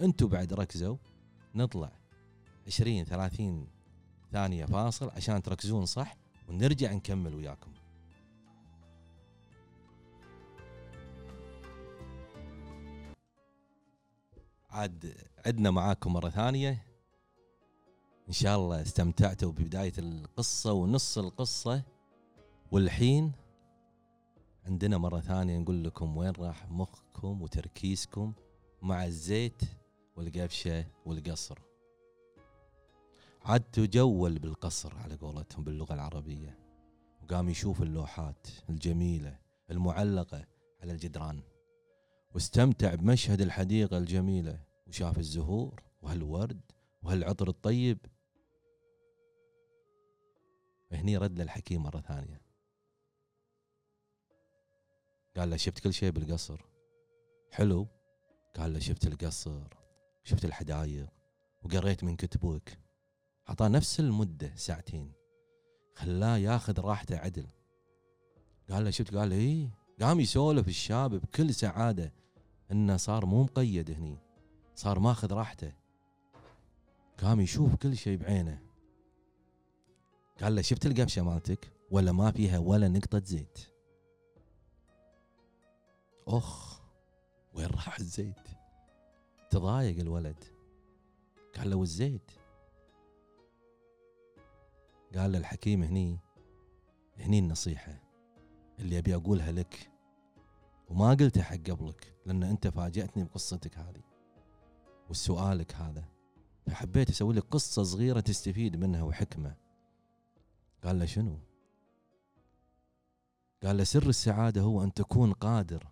أنتم 0.00 0.26
بعد 0.26 0.52
ركزوا. 0.52 0.96
نطلع 1.54 1.92
20 2.66 3.04
30 3.04 3.66
ثانية 4.32 4.64
فاصل 4.64 5.10
عشان 5.10 5.42
تركزون 5.42 5.86
صح 5.86 6.16
ونرجع 6.48 6.92
نكمل 6.92 7.34
وياكم. 7.34 7.72
عاد 14.72 15.14
عدنا 15.46 15.70
معاكم 15.70 16.12
مرة 16.12 16.28
ثانية. 16.28 16.86
إن 18.28 18.32
شاء 18.32 18.58
الله 18.58 18.82
استمتعتوا 18.82 19.52
ببداية 19.52 19.92
القصة 19.98 20.72
ونص 20.72 21.18
القصة. 21.18 21.82
والحين 22.70 23.32
عندنا 24.66 24.98
مرة 24.98 25.20
ثانية 25.20 25.58
نقول 25.58 25.84
لكم 25.84 26.16
وين 26.16 26.32
راح 26.32 26.70
مخكم 26.70 27.42
وتركيزكم 27.42 28.32
مع 28.82 29.04
الزيت 29.04 29.62
والقفشة 30.16 30.86
والقصر. 31.06 31.58
عاد 33.44 33.60
تجول 33.60 34.38
بالقصر 34.38 34.96
على 34.96 35.14
قولتهم 35.16 35.64
باللغة 35.64 35.94
العربية. 35.94 36.58
وقام 37.22 37.48
يشوف 37.48 37.82
اللوحات 37.82 38.46
الجميلة 38.70 39.38
المعلقة 39.70 40.46
على 40.82 40.92
الجدران. 40.92 41.42
واستمتع 42.34 42.94
بمشهد 42.94 43.40
الحديقة 43.40 43.98
الجميلة. 43.98 44.60
وشاف 44.86 45.18
الزهور 45.18 45.82
وهالورد 46.02 46.60
وهالعطر 47.02 47.48
الطيب. 47.48 47.98
هني 50.92 51.16
رد 51.16 51.40
للحكيم 51.40 51.82
مرة 51.82 52.00
ثانية. 52.00 52.40
قال 55.36 55.50
له 55.50 55.56
شفت 55.56 55.78
كل 55.78 55.92
شيء 55.92 56.10
بالقصر؟ 56.10 56.60
حلو. 57.50 57.86
قال 58.56 58.72
له 58.72 58.78
شفت 58.78 59.06
القصر 59.06 59.68
شفت 60.24 60.44
الحدايق 60.44 61.08
وقريت 61.62 62.04
من 62.04 62.16
كتبك. 62.16 62.78
أعطاه 63.48 63.68
نفس 63.68 64.00
المدة 64.00 64.56
ساعتين. 64.56 65.12
خلاه 65.94 66.36
ياخذ 66.36 66.80
راحته 66.80 67.16
عدل. 67.16 67.46
قال 68.70 68.84
له 68.84 68.90
شفت؟ 68.90 69.14
قال 69.14 69.30
له 69.30 69.36
إيه؟ 69.36 69.70
قام 70.00 70.20
يسولف 70.20 70.68
الشاب 70.68 71.14
بكل 71.14 71.54
سعادة. 71.54 72.12
إنه 72.72 72.96
صار 72.96 73.26
مو 73.26 73.42
مقيد 73.42 73.90
هني. 73.90 74.18
صار 74.74 74.98
ماخذ 74.98 75.32
راحته. 75.32 75.72
قام 77.18 77.40
يشوف 77.40 77.74
كل 77.74 77.96
شيء 77.96 78.18
بعينه. 78.18 78.62
قال 80.40 80.54
له 80.54 80.62
شفت 80.62 80.86
القفشة 80.86 81.22
مالتك؟ 81.22 81.72
ولا 81.90 82.12
ما 82.12 82.30
فيها 82.30 82.58
ولا 82.58 82.88
نقطة 82.88 83.22
زيت. 83.24 83.58
أخ 86.28 86.80
وين 87.54 87.66
راح 87.66 87.98
الزيت؟ 87.98 88.48
تضايق 89.50 90.00
الولد. 90.00 90.44
قال 91.56 91.70
له 91.70 91.76
والزيت؟ 91.76 92.30
قال 95.14 95.32
له 95.32 95.38
الحكيم 95.38 95.82
هني 95.82 96.18
هني 97.18 97.38
النصيحة 97.38 98.02
اللي 98.78 98.98
أبي 98.98 99.14
أقولها 99.14 99.52
لك. 99.52 99.91
وما 100.92 101.10
قلتها 101.10 101.42
حق 101.42 101.56
قبلك 101.56 102.14
لأن 102.26 102.42
أنت 102.42 102.68
فاجأتني 102.68 103.24
بقصتك 103.24 103.78
هذه 103.78 104.02
وسؤالك 105.10 105.74
هذا. 105.74 106.04
فحبيت 106.66 107.10
أسوي 107.10 107.34
لك 107.34 107.42
قصة 107.50 107.82
صغيرة 107.82 108.20
تستفيد 108.20 108.76
منها 108.76 109.02
وحكمة. 109.02 109.56
قال 110.84 110.98
له 110.98 111.04
شنو؟ 111.04 111.38
قال 113.62 113.76
له 113.76 113.84
سر 113.84 114.08
السعادة 114.08 114.60
هو 114.60 114.82
أن 114.82 114.94
تكون 114.94 115.32
قادر 115.32 115.88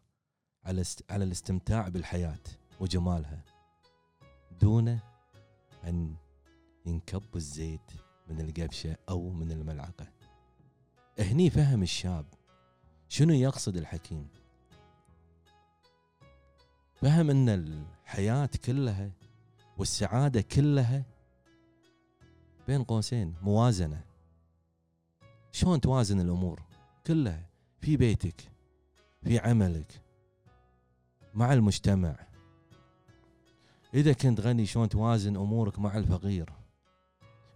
على. 0.64 0.84
على 1.10 1.24
الاستمتاع 1.24 1.88
بالحياة 1.88 2.42
وجمالها 2.80 3.44
دون 4.60 4.98
أن 5.84 6.16
ينكب 6.86 7.36
الزيت 7.36 7.90
من 8.28 8.40
القبشه 8.40 8.96
أو 9.08 9.30
من 9.30 9.52
الملعقة. 9.52 10.06
هني 11.18 11.50
فهم 11.50 11.82
الشاب 11.82 12.26
شنو 13.08 13.34
يقصد 13.34 13.76
الحكيم؟ 13.76 14.39
فهم 17.00 17.30
أن 17.30 17.48
الحياة 17.48 18.50
كلها 18.64 19.10
والسعادة 19.78 20.40
كلها 20.40 21.04
بين 22.66 22.84
قوسين 22.84 23.34
موازنة. 23.42 24.04
شلون 25.52 25.80
توازن 25.80 26.20
الأمور 26.20 26.62
كلها؟ 27.06 27.46
في 27.80 27.96
بيتك 27.96 28.50
في 29.22 29.38
عملك 29.38 30.02
مع 31.34 31.52
المجتمع. 31.52 32.16
إذا 33.94 34.12
كنت 34.12 34.40
غني 34.40 34.66
شلون 34.66 34.88
توازن 34.88 35.36
أمورك 35.36 35.78
مع 35.78 35.96
الفقير؟ 35.96 36.52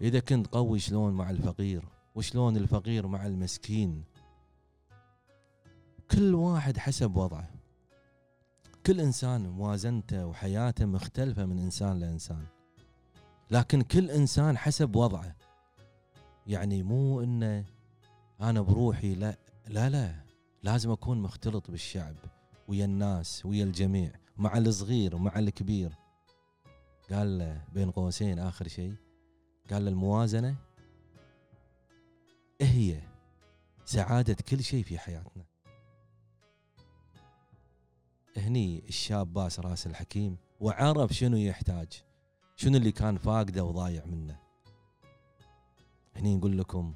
إذا 0.00 0.20
كنت 0.20 0.46
قوي 0.46 0.78
شلون 0.78 1.14
مع 1.14 1.30
الفقير؟ 1.30 1.84
وشلون 2.14 2.56
الفقير 2.56 3.06
مع 3.06 3.26
المسكين؟ 3.26 4.04
كل 6.10 6.34
واحد 6.34 6.78
حسب 6.78 7.16
وضعه. 7.16 7.53
كل 8.86 9.00
إنسان 9.00 9.48
موازنته 9.48 10.26
وحياته 10.26 10.84
مختلفة 10.84 11.46
من 11.46 11.58
إنسان 11.58 11.98
لإنسان. 11.98 12.46
لكن 13.50 13.82
كل 13.82 14.10
إنسان 14.10 14.58
حسب 14.58 14.96
وضعه. 14.96 15.36
يعني 16.46 16.82
مو 16.82 17.20
إنه 17.20 17.64
أنا 18.40 18.60
بروحي 18.60 19.14
لا 19.14 19.38
لا 19.68 19.90
لا. 19.90 20.24
لازم 20.62 20.90
أكون 20.90 21.18
مختلط 21.18 21.70
بالشعب 21.70 22.16
ويا 22.68 22.84
الناس 22.84 23.46
ويا 23.46 23.64
الجميع 23.64 24.12
مع 24.36 24.58
الصغير 24.58 25.16
ومع 25.16 25.38
الكبير. 25.38 25.92
قال 27.10 27.38
له 27.38 27.64
بين 27.72 27.90
قوسين 27.90 28.38
آخر 28.38 28.68
شيء. 28.68 28.94
قال 29.70 29.84
له 29.84 29.90
الموازنة 29.90 30.56
هي 32.60 33.00
سعادة 33.84 34.36
كل 34.48 34.62
شيء 34.62 34.84
في 34.84 34.98
حياتنا. 34.98 35.44
هني 38.36 38.84
الشاب 38.88 39.32
باس 39.32 39.60
راس 39.60 39.86
الحكيم 39.86 40.36
وعرف 40.60 41.12
شنو 41.12 41.36
يحتاج 41.36 42.02
شنو 42.56 42.76
اللي 42.76 42.92
كان 42.92 43.16
فاقده 43.16 43.64
وضايع 43.64 44.04
منه. 44.04 44.38
هني 46.16 46.36
نقول 46.36 46.58
لكم 46.58 46.94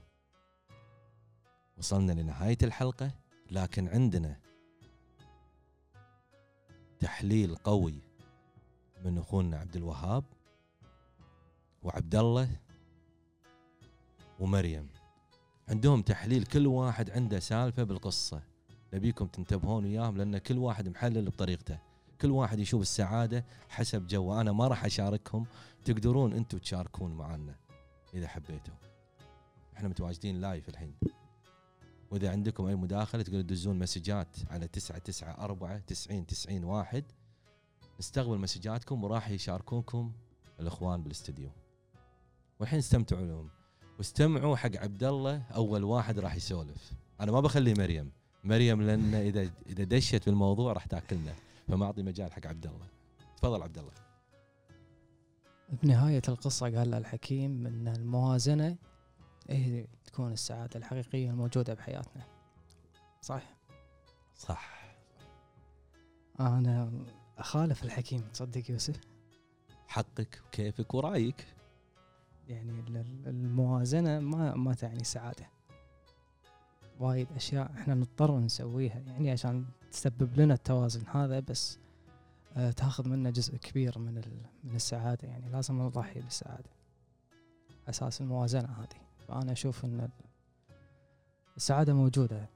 وصلنا 1.79 2.13
لنهاية 2.13 2.59
الحلقة 2.63 3.11
لكن 3.51 3.89
عندنا 3.89 4.41
تحليل 7.01 7.57
قوي 7.57 8.03
من 9.05 9.19
أخونا 9.19 9.59
عبد 9.59 9.77
الوهاب 9.77 10.25
وعبد 11.83 12.15
الله 12.15 12.49
ومريم. 14.41 14.89
عندهم 15.69 16.03
تحليل 16.03 16.45
كل 16.45 16.67
واحد 16.67 17.11
عنده 17.11 17.41
سالفة 17.41 17.83
بالقصة. 17.83 18.43
نبيكم 18.95 19.27
تنتبهون 19.27 19.85
وياهم 19.85 20.17
لأن 20.17 20.39
كل 20.39 20.59
واحد 20.59 20.89
محلل 20.89 21.31
بطريقته. 21.31 21.79
كل 22.21 22.31
واحد 22.31 22.59
يشوف 22.59 22.83
السعادة 22.83 23.45
حسب 23.69 24.07
جوه 24.07 24.41
أنا 24.41 24.53
ما 24.53 24.69
راح 24.69 24.85
أشاركهم. 24.85 25.47
تقدرون 25.85 26.33
أنتم 26.33 26.59
تشاركون 26.59 27.13
معنا 27.13 27.55
إذا 28.15 28.29
حبيتوا. 28.29 28.75
إحنا 29.77 29.89
متواجدين 29.89 30.41
لايف 30.41 30.69
الحين. 30.69 30.95
وإذا 32.11 32.31
عندكم 32.31 32.65
أي 32.65 32.75
مداخلة 32.75 33.23
تقدروا 33.23 33.43
تدزون 33.43 33.79
مسجات 33.79 34.37
على 34.51 34.69
994 34.69 35.87
90 35.87 36.27
90 36.27 36.65
واحد. 36.65 37.05
نستقبل 38.01 38.39
مسجاتكم 38.39 39.05
وراح 39.05 39.29
يشاركونكم 39.29 40.13
الإخوان 40.61 41.03
بالاستديو. 41.03 41.51
والحين 42.61 42.79
استمتعوا 42.79 43.27
لهم. 43.27 43.49
واستمعوا 43.99 44.57
حق 44.57 44.77
عبد 44.77 45.05
الله 45.05 45.43
أول 45.55 45.85
واحد 45.85 46.19
راح 46.19 46.35
يسولف. 46.35 46.93
أنا 47.21 47.33
ما 47.33 47.41
بخلي 47.41 47.75
مريم. 47.75 48.11
مريم 48.49 48.83
لأن 48.83 49.15
إذا 49.15 49.51
إذا 49.67 49.85
دشت 49.85 50.23
في 50.23 50.31
الموضوع 50.31 50.73
راح 50.73 50.87
تأكلنا. 50.87 51.35
فما 51.69 51.87
أعطي 51.87 52.03
مجال 52.03 52.33
حق 52.33 52.47
عبد 52.47 52.67
الله. 52.67 52.87
تفضل 53.37 53.63
عبد 53.63 53.79
الله. 53.79 53.93
بنهاية 55.83 56.23
القصة 56.29 56.79
قال 56.79 56.95
الحكيم 56.95 57.67
أن 57.67 57.89
الموازنة 57.89 58.77
هي 59.51 59.87
تكون 60.05 60.33
السعادة 60.33 60.79
الحقيقية 60.79 61.31
الموجودة 61.31 61.75
بحياتنا. 61.75 62.23
صح؟ 63.23 63.43
صح. 64.37 64.79
أنا 66.41 66.93
أخالف 67.39 67.85
الحكيم. 67.85 68.21
تصدق 68.21 68.71
يوسف؟ 68.71 69.01
حقك 69.87 70.41
وكيفك 70.47 70.95
ورأيك. 70.95 71.47
يعني 72.49 72.71
ال- 72.71 72.97
ال- 72.97 73.29
الموازنة 73.29 74.21
ما 74.21 74.55
ما 74.55 74.75
تعني 74.75 75.05
سعادة. 75.05 75.47
وايد 76.99 77.29
أشياء 77.37 77.73
إحنا 77.75 77.95
نضطر 77.95 78.39
نسويها 78.39 78.99
يعني 78.99 79.31
عشان 79.31 79.65
تسبب 79.93 80.41
لنا 80.41 80.55
التوازن 80.55 81.03
هذا 81.11 81.41
بس 81.41 81.79
آه، 82.57 82.71
تاخذ 82.71 83.09
منا 83.09 83.31
جزء 83.31 83.57
كبير 83.57 83.99
من 83.99 84.15
من 84.65 84.75
السعادة 84.77 85.29
يعني 85.29 85.51
لازم 85.51 85.83
نضحي 85.83 86.21
بالسعادة. 86.21 86.71
أساس 87.89 88.21
الموازنة 88.21 88.69
هذه. 88.69 89.01
فأنا 89.29 89.53
أشوف 89.53 89.85
أن 89.85 90.01
ال- 90.01 90.11
السعادة 91.57 91.93
موجودة 91.95 92.49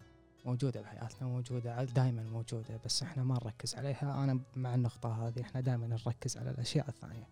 موجودة 0.46 0.80
بحياتنا 0.82 1.28
موجودة 1.28 1.84
دائما 1.84 2.22
موجودة 2.22 2.80
بس 2.84 3.02
إحنا 3.02 3.24
ما 3.24 3.34
نركز 3.34 3.74
عليها. 3.74 4.24
أنا 4.24 4.40
مع 4.56 4.74
النقطة 4.74 5.26
هذه 5.28 5.40
إحنا 5.40 5.60
دائما 5.60 5.86
نركز 5.86 6.36
على 6.36 6.50
الأشياء 6.50 6.88
الثانية. 6.88 7.28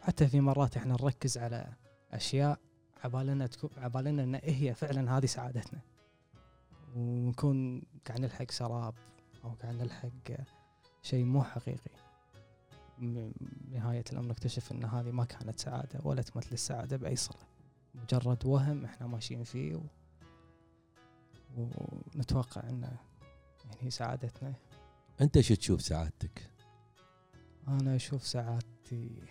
حتى 0.00 0.26
في 0.28 0.40
مرات 0.40 0.76
إحنا 0.76 0.92
نركز 0.92 1.38
على 1.38 1.66
أشياء 2.12 2.58
عبالنا 3.04 3.46
تكون 3.46 3.70
عبالنا 3.76 4.22
إن 4.22 4.34
هي 4.34 4.74
فعلا 4.74 5.18
هذه 5.18 5.26
سعادتنا. 5.26 5.80
ونكون 6.96 7.82
قاعد 8.06 8.20
نلحق 8.20 8.50
سراب 8.50 8.94
أو 9.44 9.50
قاعد 9.50 9.74
نلحق 9.74 10.08
شيء 11.02 11.24
مو 11.24 11.42
حقيقي. 11.44 11.90
نهاية 13.70 14.04
الأمر 14.12 14.28
نكتشف 14.28 14.72
أن 14.72 14.84
هذه 14.84 15.10
ما 15.10 15.24
كانت 15.24 15.58
سعادة 15.60 16.00
ولا 16.04 16.22
تمثل 16.22 16.52
السعادة 16.52 16.96
بأي 16.96 17.16
صلة. 17.16 17.42
مجرد 17.94 18.46
وهم 18.46 18.84
إحنا 18.84 19.06
ماشيين 19.06 19.44
فيه 19.44 19.74
و... 19.74 19.80
ونتوقع 22.14 22.68
أن 22.68 22.96
يعني 23.74 23.90
سعادتنا. 23.90 24.52
أنت 25.20 25.40
شو 25.40 25.54
تشوف 25.54 25.82
سعادتك؟ 25.82 26.50
أنا 27.68 27.96
أشوف 27.96 28.26
سعادتي 28.26 29.22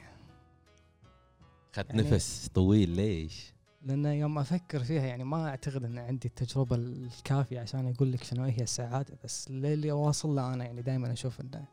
اخذت 1.74 1.90
يعني- 1.90 2.02
نفس 2.12 2.48
طويل 2.54 2.90
ليش؟ 2.90 3.54
لأن 3.82 4.06
يوم 4.06 4.40
أفكر 4.40 4.80
فيها 4.80 5.06
يعني 5.06 5.24
ما 5.24 5.50
أعتقد 5.50 5.84
إن 5.84 5.98
عندي 5.98 6.28
التجربة 6.28 6.76
الكافية 6.76 7.60
عشان 7.60 7.94
أقول 7.94 8.12
لك 8.12 8.24
شنو 8.24 8.44
هي 8.44 8.64
السعاده 8.64 9.18
بس 9.24 9.48
اللي 9.48 9.92
واصل 9.92 10.36
له 10.36 10.54
أنا 10.54 10.66
يعني 10.66 10.82
دائما 10.82 11.14
أشوف 11.14 11.42
ان 11.42 11.66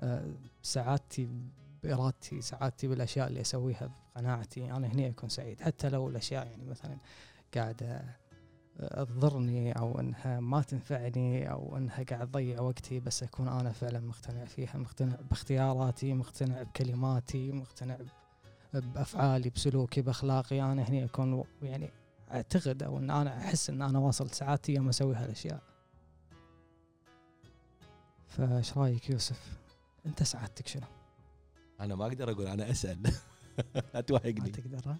آه، 0.00 0.34
سعادتي 0.62 1.28
بإرادتي 1.82 2.40
سعادتي 2.40 2.88
بالأشياء 2.88 3.28
اللي 3.28 3.40
أسويها 3.40 3.90
بقناعتي 4.14 4.72
أنا 4.72 4.86
هني 4.86 5.08
أكون 5.08 5.28
سعيد. 5.28 5.60
حتى 5.60 5.88
لو 5.88 6.08
الأشياء 6.08 6.46
يعني 6.46 6.64
مثلا 6.64 6.96
قاعدة 7.54 8.04
آه، 8.80 9.04
تضرني 9.04 9.72
أو 9.72 10.00
إنها 10.00 10.40
ما 10.40 10.62
تنفعني 10.62 11.50
أو 11.50 11.76
إنها 11.76 12.02
قاعد 12.02 12.26
تضيع 12.26 12.60
وقتي 12.60 13.00
بس 13.00 13.22
أكون 13.22 13.48
أنا 13.48 13.72
فعلا 13.72 14.00
مقتنع 14.00 14.44
فيها 14.44 14.76
مقتنع 14.76 15.16
باختياراتي 15.30 16.14
مقتنع 16.14 16.62
بكلماتي 16.62 17.52
مقتنع 17.52 17.96
بأفعالي 18.74 19.50
بسلوكي 19.50 20.02
بأخلاقي. 20.02 20.62
أنا 20.62 20.82
هني 20.82 21.04
أكون 21.04 21.44
يعني 21.62 21.90
أعتقد 22.30 22.82
أو 22.82 22.98
إن 22.98 23.10
أنا 23.10 23.38
أحس 23.38 23.70
إن 23.70 23.82
أنا 23.82 23.98
واصل 23.98 24.30
سعادتي 24.30 24.72
يوم 24.74 24.88
أسوي 24.88 25.14
هالأشياء. 25.14 25.62
فإيش 28.28 28.78
رأيك 28.78 29.10
يوسف؟ 29.10 29.58
أنت 30.06 30.22
سعادتك 30.22 30.66
شنو؟ 30.66 30.86
أنا 31.80 31.94
ما 31.94 32.06
أقدر 32.06 32.30
أقول 32.30 32.46
أنا 32.46 32.70
أسأل. 32.70 33.02
لا 33.74 33.82
ما 33.94 34.00
توهقني 34.00 34.50
تقدر 34.50 34.82
ها؟ 34.86 34.98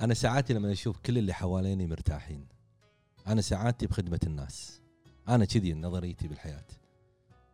أنا 0.00 0.14
سعادتي 0.14 0.54
لما 0.54 0.72
أشوف 0.72 0.98
كل 0.98 1.18
اللي 1.18 1.32
حواليني 1.32 1.86
مرتاحين. 1.86 2.46
أنا 3.26 3.40
سعادتي 3.40 3.86
بخدمة 3.86 4.20
الناس. 4.26 4.80
أنا 5.28 5.44
كذي 5.44 5.74
نظريتي 5.74 6.28
بالحياة. 6.28 6.66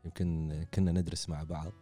يمكن 0.04 0.64
كنا 0.74 0.92
ندرس 0.92 1.28
مع 1.28 1.42
بعض. 1.42 1.72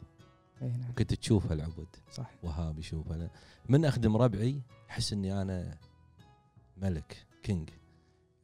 اي 0.62 0.68
نعم. 0.68 0.94
كنت 0.94 1.14
تشوف 1.14 1.52
هالعبد. 1.52 1.96
صح 2.12 2.30
وهاب 2.42 2.78
يشوف 2.78 3.12
أنا 3.12 3.30
من 3.68 3.84
اخدم 3.84 4.16
ربعي 4.16 4.62
احس 4.90 5.12
إني 5.12 5.42
أنا 5.42 5.78
ملك 6.76 7.26
king. 7.42 7.70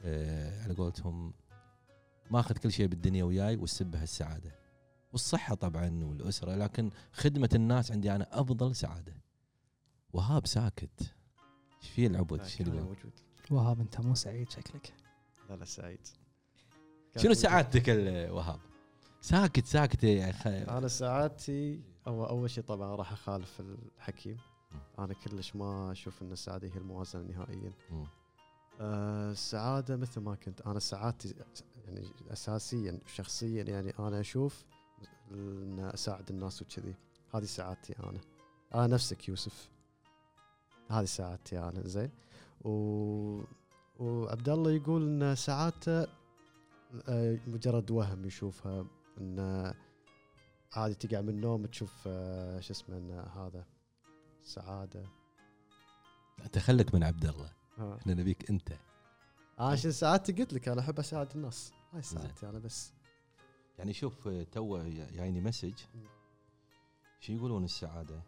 أه 0.03 0.63
على 0.63 0.75
قولتهم 0.75 1.33
ماخذ 2.31 2.57
كل 2.57 2.73
شيء 2.73 2.87
بالدنيا 2.87 3.25
وياي 3.25 3.57
والسبه 3.57 4.03
السعاده 4.03 4.53
والصحة 5.13 5.55
طبعا 5.55 6.05
والأسرة 6.05 6.55
لكن 6.55 6.91
خدمة 7.13 7.49
الناس 7.55 7.93
عندي 7.93 8.15
أنا 8.15 8.41
أفضل 8.41 8.77
سعادة. 8.77 9.15
وهاب 10.13 10.47
ساكت. 10.47 11.15
إيش 11.83 11.91
فيه 11.91 12.07
العبد؟ 12.07 12.47
يقول؟ 12.61 12.75
موجود. 12.75 13.13
وهاب 13.51 13.81
أنت 13.81 14.01
مو 14.01 14.15
سعيد 14.15 14.51
شكلك؟ 14.51 14.95
لا 15.51 15.55
لا 15.55 15.65
سعيد. 15.65 16.07
شنو. 17.17 17.35
سعادتك 17.35 17.89
وهاب؟ 18.31 18.61
ساكت 19.21 19.67
ساكت 19.67 20.05
يا 20.05 20.31
أخي 20.31 20.63
أنا 20.63 20.89
سعادتي 20.89 21.81
هو 22.09 22.25
أول 22.25 22.51
شيء 22.51 22.65
طبعا 22.65 22.97
راح 22.97 23.13
أخالف 23.13 23.61
الحكيم. 23.61 24.37
أنا 24.99 25.15
كلش 25.15 25.57
ما 25.57 25.93
أشوف 25.93 26.23
إن 26.23 26.33
السعادة 26.33 26.69
هي 26.69 26.77
الموازنة 26.77 27.23
نهائيا. 27.23 27.73
مم. 27.91 28.07
آه، 28.81 29.31
السعادة 29.31 29.97
مثل 29.97 30.21
ما 30.21 30.35
كنت 30.35 30.61
أنا 30.61 30.79
سعادتي 30.79 31.35
يعني 31.85 32.09
اساسيا 32.31 33.01
شخصيا 33.07 33.63
يعني 33.63 33.95
أنا 33.99 34.21
أشوف 34.21 34.65
إن 35.31 35.91
أساعد 35.95 36.31
الناس 36.31 36.63
وكذي. 36.63 36.95
هذه 37.35 37.45
سعادتي 37.45 37.95
أنا. 37.99 38.21
أنا 38.75 38.87
نفسك 38.87 39.29
يوسف. 39.29 39.71
هذه 40.89 41.05
سعادتي 41.05 41.59
أنا 41.59 41.89
زين. 41.89 42.11
و 42.65 43.43
وعبد 43.99 44.49
الله 44.49 44.71
يقول 44.71 45.03
إن 45.03 45.35
سعادته 45.35 46.07
آه، 47.09 47.39
مجرد 47.47 47.91
وهم 47.91 48.25
يشوفها 48.25 48.87
إن 49.21 49.75
عادي 50.75 50.95
تقع 50.95 51.21
من 51.21 51.29
النوم 51.29 51.67
تشوف 51.67 52.05
آه، 52.07 52.61
شو 52.61 52.73
اسمه 52.73 52.97
إن 52.97 53.11
هذا 53.11 53.67
سعادة. 54.43 55.05
أنت 56.45 56.59
خلك 56.59 56.95
من 56.95 57.03
عبد 57.03 57.25
الله. 57.25 57.53
ها. 57.79 57.97
إحنا 57.97 58.15
نبيك 58.15 58.51
أنت. 58.51 58.73
أنا 59.61 59.69
عشان 59.69 59.93
سعادتي؟ 59.93 60.33
قلت 60.33 60.53
لك 60.53 60.69
أنا 60.69 60.81
أحب 60.81 60.99
أساعد 60.99 61.29
الناس. 61.35 61.73
هاي 61.93 62.03
سعادتي 62.03 62.49
أنا 62.49 62.59
بس. 62.59 62.93
يعني 63.79 63.93
شوف 63.93 64.29
آه، 64.29 64.43
تو 64.43 64.77
يعني 64.77 65.41
message. 65.41 65.75
مم. 65.95 66.07
شو 67.21 67.33
يقولون 67.33 67.65
السعادة؟ 67.65 68.23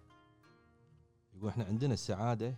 يقول 1.35 1.49
إحنا 1.49 1.65
عندنا 1.65 1.95
السعادة 1.95 2.55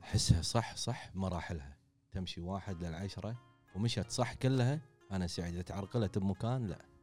نحسها 0.00 0.42
صح 0.42 0.76
صح 0.76 1.16
مراحلها. 1.16 1.76
تمشي 2.12 2.40
واحد 2.40 2.84
للعشرة 2.84 3.36
ومشت 3.74 4.10
صح 4.10 4.34
كلها. 4.34 4.80
أنا 5.12 5.26
سعيد. 5.26 5.54
إذا 5.54 5.62
تعرقلت 5.62 6.18
بمكان 6.18 6.66
لا. 6.66 6.93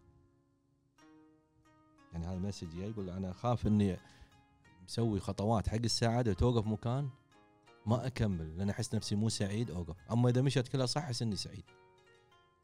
يعني 2.13 2.26
هذا 2.26 2.34
المسج 2.34 2.67
جاي 2.76 2.89
يقول 2.89 3.10
أنا 3.10 3.32
اخاف 3.32 3.67
إني 3.67 3.97
مسوي 4.88 5.19
خطوات 5.19 5.69
حق 5.69 5.76
السعادة 5.76 6.32
وتوقف 6.32 6.67
مكان 6.67 7.10
ما 7.86 8.08
أكمل 8.08 8.58
لأن 8.58 8.69
أحس 8.69 8.95
نفسي 8.95 9.15
مو 9.15 9.30
سعيد 9.30 9.71
أوقف. 9.71 9.95
أما 10.12 10.30
إذا 10.30 10.41
مشت 10.41 10.67
كلها 10.67 10.86
صح 10.86 11.04
أحس 11.04 11.21
إني 11.21 11.36
سعيد. 11.36 11.63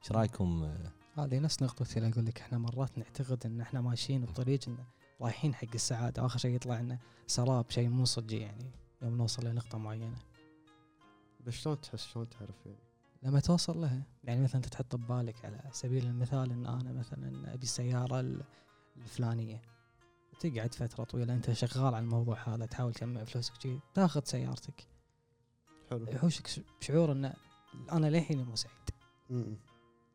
إيش 0.04 0.12
رأيكم؟ 0.12 0.74
هذه 1.18 1.40
نفس 1.40 1.64
نقطتي 1.64 2.00
اللي 2.00 2.10
أقول 2.10 2.26
لك 2.26 2.40
إحنا 2.42 2.58
مرات 2.58 2.98
نعتقد 2.98 3.46
إن 3.46 3.62
إحنا 3.62 3.82
ماشيين 3.82 4.26
بطريق 4.26 4.60
إن 4.68 4.78
رايحين 5.22 5.54
حق 5.56 5.68
السعادة 5.76 6.24
وآخر 6.24 6.40
شيء 6.40 6.56
يطلع 6.56 6.80
لنا 6.80 7.00
سراب 7.28 7.66
شيء 7.70 7.90
مو 7.90 8.06
صجي 8.06 8.38
يعني 8.38 8.72
يوم 9.02 9.18
نوصل 9.18 9.46
لنقطة 9.48 9.78
معينة. 9.78 10.18
بس 11.46 11.54
شلون 11.54 11.82
تحس 11.82 12.06
شلون 12.06 12.30
تعرف 12.30 12.66
يعني؟ 12.66 12.78
لما 13.24 13.40
توصل 13.40 13.82
لها. 13.82 14.04
يعني 14.24 14.42
مثلا 14.42 14.56
انت 14.56 14.66
تحط 14.66 14.96
ببالك 14.96 15.46
على 15.46 15.62
سبيل 15.72 16.06
المثال 16.06 16.52
إن 16.52 16.66
أنا 16.66 16.94
مثلا 16.94 17.54
أبي 17.54 17.64
السيارة 17.64 18.20
ال- 18.20 18.44
الفلانية. 19.04 19.62
تقعد 20.40 20.74
فترة 20.74 21.04
طويلة 21.04 21.34
أنت 21.34 21.52
شغال 21.54 21.86
على 21.96 22.00
الموضوع 22.00 22.50
هذا 22.50 22.66
تحاول 22.66 22.94
تجمع 22.94 23.24
فلوسك 23.24 23.62
شي 23.62 23.80
تاخذ 23.94 24.22
سيارتك. 24.24 24.88
حلو. 25.90 26.06
يحوشك 26.12 26.48
ش- 26.48 26.60
شعور 26.80 27.12
إن 27.12 27.34
أنا 27.92 28.08
للحين 28.08 28.44
مو 28.44 28.56
سعيد. 28.56 28.74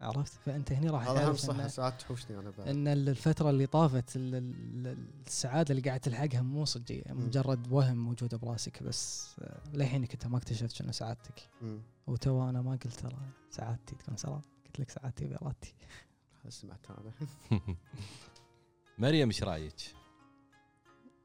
عرفت؟ 0.01 0.33
فأنت 0.33 0.73
هنا 0.73 0.91
راح 0.93 1.09
هذا 1.09 1.31
هم 1.31 1.35
صح 1.35 1.67
ساعات 1.67 2.01
تحوشني 2.01 2.39
أنا 2.39 2.51
بعد. 2.51 2.69
إن 2.69 2.89
الفترة 2.89 3.51
اللي 3.51 3.67
طافت 3.67 4.17
ال- 4.17 4.35
ال- 4.35 4.99
السعادة 5.27 5.71
اللي 5.75 5.89
قاعد 5.89 6.01
تلحقها 6.01 6.41
مو 6.43 6.65
صجيه 6.65 7.03
مجرد 7.09 7.73
وهم 7.73 7.97
موجوده 7.97 8.37
براسك 8.37 8.83
بس 8.83 9.37
للحينك 9.75 10.13
انت 10.13 10.27
ما 10.27 10.37
اكتشفت 10.39 10.71
شنو 10.71 10.93
سعادتك. 10.93 11.49
وتو 12.07 12.49
أنا 12.49 12.63
ما 12.63 12.71
قلت 12.71 12.87
ترى 12.87 13.17
سعادتي 13.51 13.95
تكون 13.95 14.17
سراب 14.17 14.43
قلت 14.67 14.81
لك 14.81 14.91
سعادتي 14.91 15.27
بارادتي 15.27 15.75
هذا 16.43 16.51
سمعت 16.51 16.87
أنا 16.91 17.13
مريم 19.03 19.29
إيش 19.29 19.43
رأيك؟ 19.43 19.75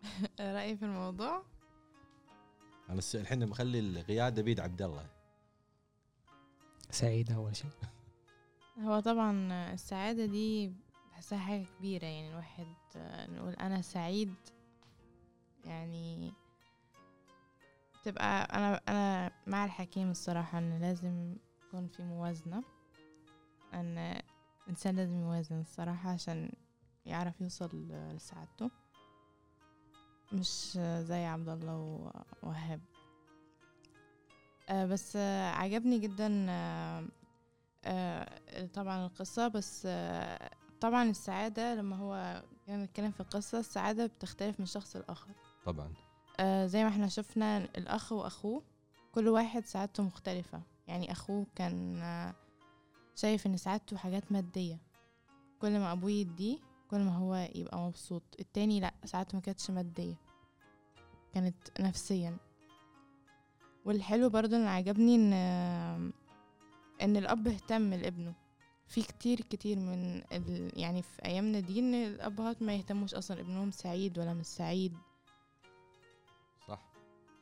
رأيي 0.39 0.77
في 0.77 0.85
الموضوع؟ 0.85 1.43
أنا 2.89 3.01
الحين 3.15 3.47
مخلي 3.49 3.79
القيادة 3.79 4.41
بيد 4.41 4.59
عبد 4.59 4.81
الله. 4.81 5.05
سعيد 6.91 7.31
أول 7.31 7.55
شيء. 7.55 7.71
هو 8.85 8.99
طبعا 8.99 9.53
السعادة 9.73 10.25
دي 10.25 10.73
بحسها 11.11 11.39
حاجة 11.39 11.65
كبيرة 11.77 12.05
يعني 12.05 12.29
الواحد 12.29 12.75
آه، 12.95 13.31
نقول 13.31 13.53
أنا 13.53 13.81
سعيد 13.81 14.33
يعني 15.65 16.33
تبقى 18.03 18.43
أنا 18.43 18.81
أنا 18.87 19.31
مع 19.47 19.65
الحكيم 19.65 20.11
الصراحة 20.11 20.57
إن 20.57 20.79
لازم 20.79 21.35
يكون 21.67 21.87
في 21.87 22.03
موازنة 22.03 22.63
أن 23.73 24.21
الإنسان 24.63 24.95
لازم 24.95 25.19
يوازن 25.21 25.59
الصراحة 25.59 26.09
عشان 26.09 26.51
يعرف 27.07 27.41
يوصل 27.41 27.87
لسعادته. 28.15 28.69
مش 30.33 30.71
زي 31.01 31.25
عبد 31.25 31.49
الله 31.49 31.77
ووهاب. 32.43 32.81
آه، 34.69 34.85
بس 34.85 35.15
عجبني 35.53 35.99
جدا 35.99 36.45
آه، 36.49 37.07
آه، 37.85 38.65
طبعا 38.73 39.05
القصة 39.05 39.47
بس 39.47 39.87
طبعا 40.81 41.03
السعادة 41.03 41.75
لما 41.75 41.95
هو 41.95 42.43
كان 42.67 42.81
بيتكلم 42.81 43.11
في 43.11 43.19
القصة 43.19 43.59
السعادة 43.59 44.05
بتختلف 44.05 44.59
من 44.59 44.65
شخص 44.65 44.95
لآخر. 44.95 45.31
طبعا. 45.65 45.93
زي 46.65 46.83
ما 46.83 46.89
إحنا 46.89 47.07
شفنا 47.07 47.57
الأخ 47.57 48.11
وأخوه 48.11 48.63
كل 49.11 49.27
واحد 49.27 49.65
سعادته 49.65 50.03
مختلفة. 50.03 50.61
يعني 50.87 51.11
أخوه 51.11 51.47
كان 51.55 52.01
شايف 53.15 53.47
إن 53.47 53.57
سعادته 53.57 53.97
حاجات 53.97 54.31
مادية. 54.31 54.79
كل 55.59 55.79
ما 55.79 55.91
أبوه 55.91 56.11
يديه 56.11 56.57
كل 56.91 56.99
ما 56.99 57.17
هو 57.17 57.49
يبقى 57.55 57.77
مبسوط. 57.77 58.23
التاني 58.39 58.79
لأ 58.79 58.93
سعادته 59.05 59.35
ما 59.35 59.41
كانتش 59.41 59.71
مادية 59.71 60.15
كانت 61.33 61.55
نفسيا. 61.79 62.37
والحلو 63.85 64.29
برضو 64.29 64.55
اللي 64.55 64.69
عجبني 64.69 65.15
إن 65.15 65.33
آه، 65.33 66.11
إن 67.01 67.17
الأب 67.17 67.47
اهتم 67.47 67.93
لابنه. 67.93 68.33
في 68.87 69.01
كتير 69.01 69.41
كتير 69.41 69.79
من 69.79 70.21
ال... 70.31 70.71
يعني 70.79 71.01
في 71.01 71.25
أيامنا 71.25 71.59
دي 71.59 71.79
إن 71.79 71.93
الأبهات 71.93 72.61
ما 72.61 72.75
يهتموش 72.75 73.13
أصلا 73.13 73.39
ابنهم 73.39 73.71
سعيد 73.71 74.19
ولا 74.19 74.33
مش 74.33 74.45
سعيد. 74.45 74.97
صح. 76.67 76.79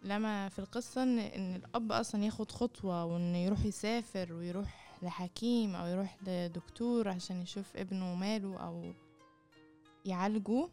لما 0.04 0.50
في 0.50 0.60
القصة 0.60 1.04
إن, 1.04 1.20
إن 1.20 1.56
الأب 1.56 1.92
أصلا 1.92 2.24
ياخد 2.24 2.52
خطوة 2.52 3.06
وإنه 3.06 3.38
يروح 3.38 3.66
يسافر 3.66 4.34
ويروح 4.34 4.98
لحكيم 5.02 5.76
أو 5.76 5.86
يروح 5.86 6.18
لدكتور 6.28 7.08
عشان 7.10 7.42
يشوف 7.42 7.76
ابنه 7.78 8.16
ماله 8.16 8.58
أو 8.58 8.94
يعالجه 10.06 10.70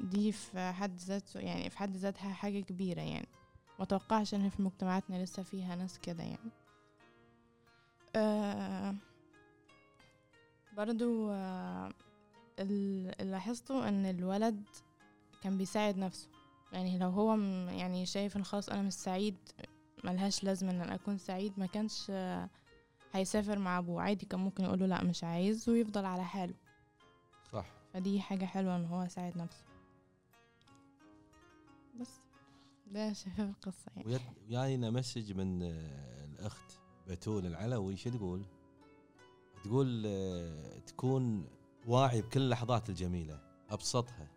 دي 0.00 0.32
في 0.32 0.72
حد 0.72 0.98
ذاته 0.98 1.40
يعني 1.40 1.70
في 1.70 1.78
حد 1.78 1.96
ذاتها 1.96 2.32
حاجة 2.32 2.60
كبيرة 2.60 3.00
يعني. 3.00 3.28
ما 3.78 3.84
توقعش 3.84 4.34
إن 4.34 4.48
في 4.48 4.62
مجتمعاتنا 4.62 5.24
لسه 5.24 5.42
فيها 5.42 5.74
ناس 5.76 5.98
كده 5.98 6.22
يعني. 6.22 6.50
آه 8.16 8.94
برضو 10.76 11.30
آه 11.30 11.88
ال- 12.58 13.20
اللي 13.20 13.32
لاحظته 13.32 13.88
إن 13.88 14.06
الولد 14.06 14.62
كان 15.42 15.58
بيساعد 15.58 15.96
نفسه. 15.98 16.28
يعني 16.72 16.98
لو 16.98 17.08
هو 17.10 17.34
يعني 17.70 18.06
شايف 18.06 18.36
إن 18.36 18.44
خلاص 18.44 18.68
أنا 18.68 18.82
مش 18.82 18.92
سعيد 18.92 19.36
ملهاش 20.04 20.44
لازمة 20.44 20.70
إن 20.70 20.80
أنا 20.80 20.94
أكون 20.94 21.18
سعيد 21.18 21.52
ما 21.56 21.66
كانش 21.66 22.10
هيسافر 23.12 23.58
مع 23.58 23.78
أبوه. 23.78 24.02
عادي 24.02 24.26
كان 24.26 24.40
ممكن 24.40 24.64
يقوله 24.64 24.86
لأ 24.86 25.04
مش 25.04 25.24
عايز 25.24 25.68
ويفضل 25.68 26.04
على 26.04 26.24
حاله. 26.24 26.54
فدي 27.96 28.20
حاجة 28.20 28.44
حلوة 28.44 28.76
إن 28.76 28.84
هو 28.84 29.08
ساعد 29.08 29.36
نفسه. 29.36 29.64
بس 32.00 32.20
ده 32.86 33.12
شايفه 33.12 33.44
في 33.44 33.50
القصة 33.50 33.90
يعني. 33.96 34.18
وياينا 34.48 34.90
مسج 34.90 35.32
من 35.32 35.62
آه، 35.62 36.24
الأخت 36.24 36.78
بتول 37.08 37.46
العلوي 37.46 37.96
شو 37.96 38.10
تقول؟ 38.10 38.46
تقول 39.64 40.02
آه، 40.06 40.78
تكون 40.78 41.48
واعي 41.86 42.22
بكل 42.22 42.40
اللحظات 42.40 42.88
الجميلة 42.88 43.40
أبسطها. 43.70 44.28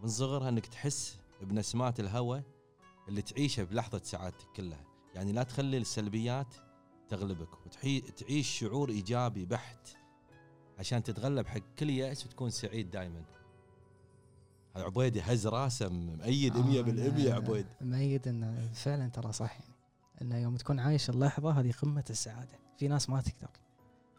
ومن 0.00 0.08
صغرها 0.08 0.48
إنك 0.48 0.66
تحس 0.66 1.18
بنسمات 1.40 2.00
الهوى 2.00 2.42
اللي 3.08 3.22
تعيشها 3.22 3.64
بلحظة 3.64 4.00
سعادتك 4.04 4.52
كلها، 4.56 4.84
يعني 5.14 5.32
لا 5.32 5.42
تخلي 5.42 5.78
السلبيات 5.78 6.54
تغلبك 7.08 7.66
وتعيش 7.66 8.58
شعور 8.58 8.88
إيجابي 8.88 9.46
بحت. 9.46 10.01
عشان 10.78 11.02
تتغلب 11.02 11.46
حق 11.46 11.60
كل 11.78 11.90
يأس 11.90 12.26
وتكون 12.26 12.50
سعيد 12.50 12.90
دائما. 12.90 13.22
هذا 14.76 14.84
عبيدي 14.84 15.20
هز 15.20 15.46
راسه 15.46 15.88
مؤيد 15.88 16.52
100% 16.54 16.56
أنا 16.58 17.34
عبيد. 17.34 17.66
مؤيد 17.80 18.28
إنه 18.28 18.68
فعلا 18.74 19.08
ترى 19.08 19.32
صح 19.32 19.60
يعني 19.60 19.74
إنه 20.22 20.38
يوم 20.38 20.56
تكون 20.56 20.80
عايش 20.80 21.10
اللحظة 21.10 21.50
هذه 21.50 21.72
قمة 21.72 22.04
السعادة 22.10 22.58
في 22.76 22.88
ناس 22.88 23.10
ما 23.10 23.20
تقدر 23.20 23.50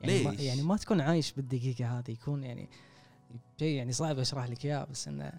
يعني 0.02 0.24
ما 0.24 0.30
ليش؟ 0.30 0.40
يعني 0.40 0.62
ما 0.62 0.78
تكون 0.78 1.02
عايش 1.02 1.32
بالدقيقة 1.32 2.00
هذه 2.00 2.12
يكون 2.12 2.44
يعني 2.44 2.70
شيء 3.60 3.76
يعني 3.78 3.92
صعب 3.92 4.20
أشرح 4.20 4.46
لك 4.46 4.66
إياه 4.66 4.84
بس 4.84 5.08
إنه 5.08 5.34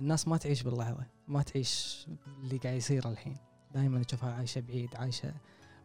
الناس 0.00 0.28
ما 0.28 0.36
تعيش 0.36 0.62
باللحظة 0.62 1.06
ما 1.28 1.42
تعيش 1.42 2.06
اللي 2.42 2.56
قاعد 2.58 2.76
يصير 2.76 3.08
الحين 3.08 3.36
دائما 3.74 4.02
تشوفها 4.02 4.32
عايشة 4.32 4.60
بعيد 4.60 4.96
عايشة 4.96 5.34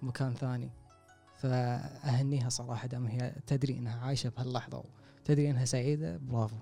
مكان 0.02 0.34
ثاني 0.34 0.70
فأهنيها 1.38 2.50
صراحة 2.50 2.88
دام 2.88 3.08
هي 3.08 3.36
تدري 3.48 3.78
إنها 3.78 4.06
عايشة 4.06 4.30
بهاللحظة 4.30 4.84
وتدري 5.22 5.50
إنها 5.50 5.66
سعيدة 5.66 6.18
برافو. 6.18 6.58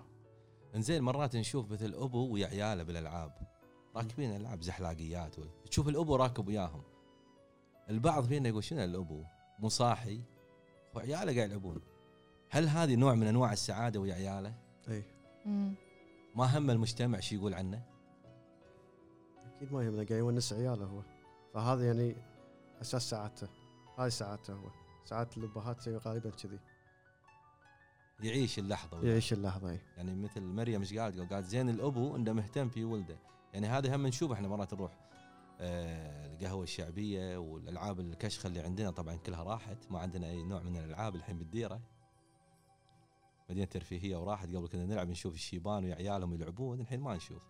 إنزين 0.75 1.03
مرات 1.03 1.35
نشوف 1.35 1.71
مثل 1.71 1.93
أبو 1.93 2.33
ويا 2.33 2.47
عياله 2.47 2.83
بالألعاب 2.83 3.31
راكبين 3.95 4.35
ألعاب 4.35 4.61
زحلاقيات 4.61 5.35
تشوف 5.69 5.88
الأبو 5.88 6.15
راكب 6.15 6.47
وياهم. 6.47 6.83
البعض 7.89 8.23
فينا 8.23 8.49
يقول 8.49 8.63
شنو 8.63 8.83
الأبو؟ 8.83 9.23
مو 9.59 9.69
صاحي. 9.69 10.21
وعياله 10.95 11.35
قاعد 11.35 11.49
يلعبون. 11.49 11.81
هل 12.49 12.67
هذه 12.67 12.95
نوع 12.95 13.15
من 13.15 13.27
أنواع 13.27 13.53
السعادة 13.53 13.99
ويا 13.99 14.13
عياله؟ 14.13 14.53
اي. 14.89 15.03
ما 16.35 16.57
هم 16.57 16.69
المجتمع 16.69 17.19
شو 17.19 17.35
يقول 17.35 17.53
عنه؟ 17.53 17.83
أكيد 19.55 19.73
ما 19.73 19.83
يهمنا 19.83 20.03
قاعد 20.03 20.19
يونس 20.19 20.53
عياله 20.53 20.85
هو. 20.85 21.01
فهذا 21.53 21.88
يعني 21.88 22.15
أساس 22.81 23.09
سعادته. 23.09 23.47
هذه 23.97 24.10
سعادته 24.10 24.53
هو 24.53 24.69
سعاده 25.05 25.29
الابهات 25.38 25.77
تسوي 25.77 25.97
غالبا 25.97 26.29
كذي 26.29 26.60
يعيش 28.19 28.60
اللحظة 28.60 28.99
وياه. 28.99 29.10
يعيش 29.10 29.34
اللحظة 29.34 29.69
إي 29.69 29.79
يعني 29.97 30.15
مثل 30.15 30.41
مريم 30.41 30.81
إيش 30.81 30.93
قالت؟ 30.93 31.34
قالت 31.34 31.45
زين 31.45 31.69
الأبو 31.69 32.15
إنه 32.15 32.34
مهتم 32.34 32.69
في 32.69 32.84
ولده، 32.84 33.17
يعني 33.53 33.67
هذا 33.67 33.95
هم 33.95 34.08
نشوف 34.08 34.31
إحنا 34.31 34.47
مرات 34.47 34.73
نروح 34.73 34.99
آه 35.60 36.34
القهوة 36.34 36.63
الشعبية 36.63 37.38
والألعاب 37.38 37.99
الكشخه 37.99 38.47
اللي 38.47 38.60
عندنا 38.60 38.91
طبعا 38.91 39.15
كلها 39.15 39.43
راحت، 39.43 39.91
ما 39.91 39.99
عندنا 39.99 40.29
أي 40.29 40.43
نوع 40.43 40.62
من 40.62 40.77
الألعاب 40.77 41.15
الحين 41.15 41.38
بالديرة. 41.38 41.81
مدينة 43.49 43.65
ترفيهية 43.65 44.17
وراحت 44.17 44.47
قبل 44.47 44.67
كنا 44.67 44.86
نلعب 44.86 45.10
نشوف 45.10 45.36
الشيبان 45.36 45.84
ويا 45.84 45.95
عيالهم 45.95 46.34
يلعبون 46.34 46.81
الحين 46.81 47.01
ما 47.01 47.15
نشوف. 47.15 47.43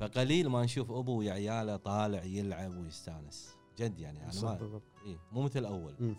فقليل 0.00 0.48
ما 0.48 0.64
نشوف 0.64 0.90
أبو 0.90 1.18
ويا 1.18 1.32
عياله 1.32 1.76
طالع 1.76 2.22
يلعب 2.22 2.76
ويستانس، 2.76 3.56
جد 3.78 3.98
يعني 3.98 4.22
أنا 4.22 4.30
صح 4.30 4.48
ما 4.48 4.54
بالضبط 4.54 4.82
إيه 5.04 5.18
مو 5.32 5.42
مثل 5.42 5.64
اول. 5.64 5.94
مم. 6.00 6.16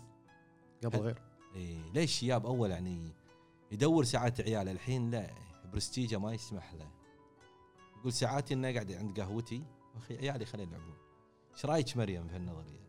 قبل 0.84 0.98
غير 0.98 1.22
إيه 1.54 1.90
ليش 1.92 2.10
الشياب 2.10 2.46
أول 2.46 2.70
يعني 2.70 3.12
يدور 3.72 4.04
ساعات 4.04 4.40
عياله 4.40 4.70
الحين 4.70 5.10
لا 5.10 5.30
برستيجة 5.72 6.18
ما 6.18 6.32
يسمح 6.32 6.74
له 6.74 6.90
يقول 7.98 8.12
ساعاتي 8.12 8.54
اني 8.54 8.72
قاعد 8.72 8.92
عند 8.92 9.20
قهوتي 9.20 9.64
أخي 9.96 10.16
عيالي 10.16 10.44
خلينا 10.44 10.76
يلعبون 10.76 10.96
إيش 11.54 11.66
رأيك 11.66 11.96
مريم 11.96 12.28
في 12.28 12.36
النظرية؟ 12.36 12.88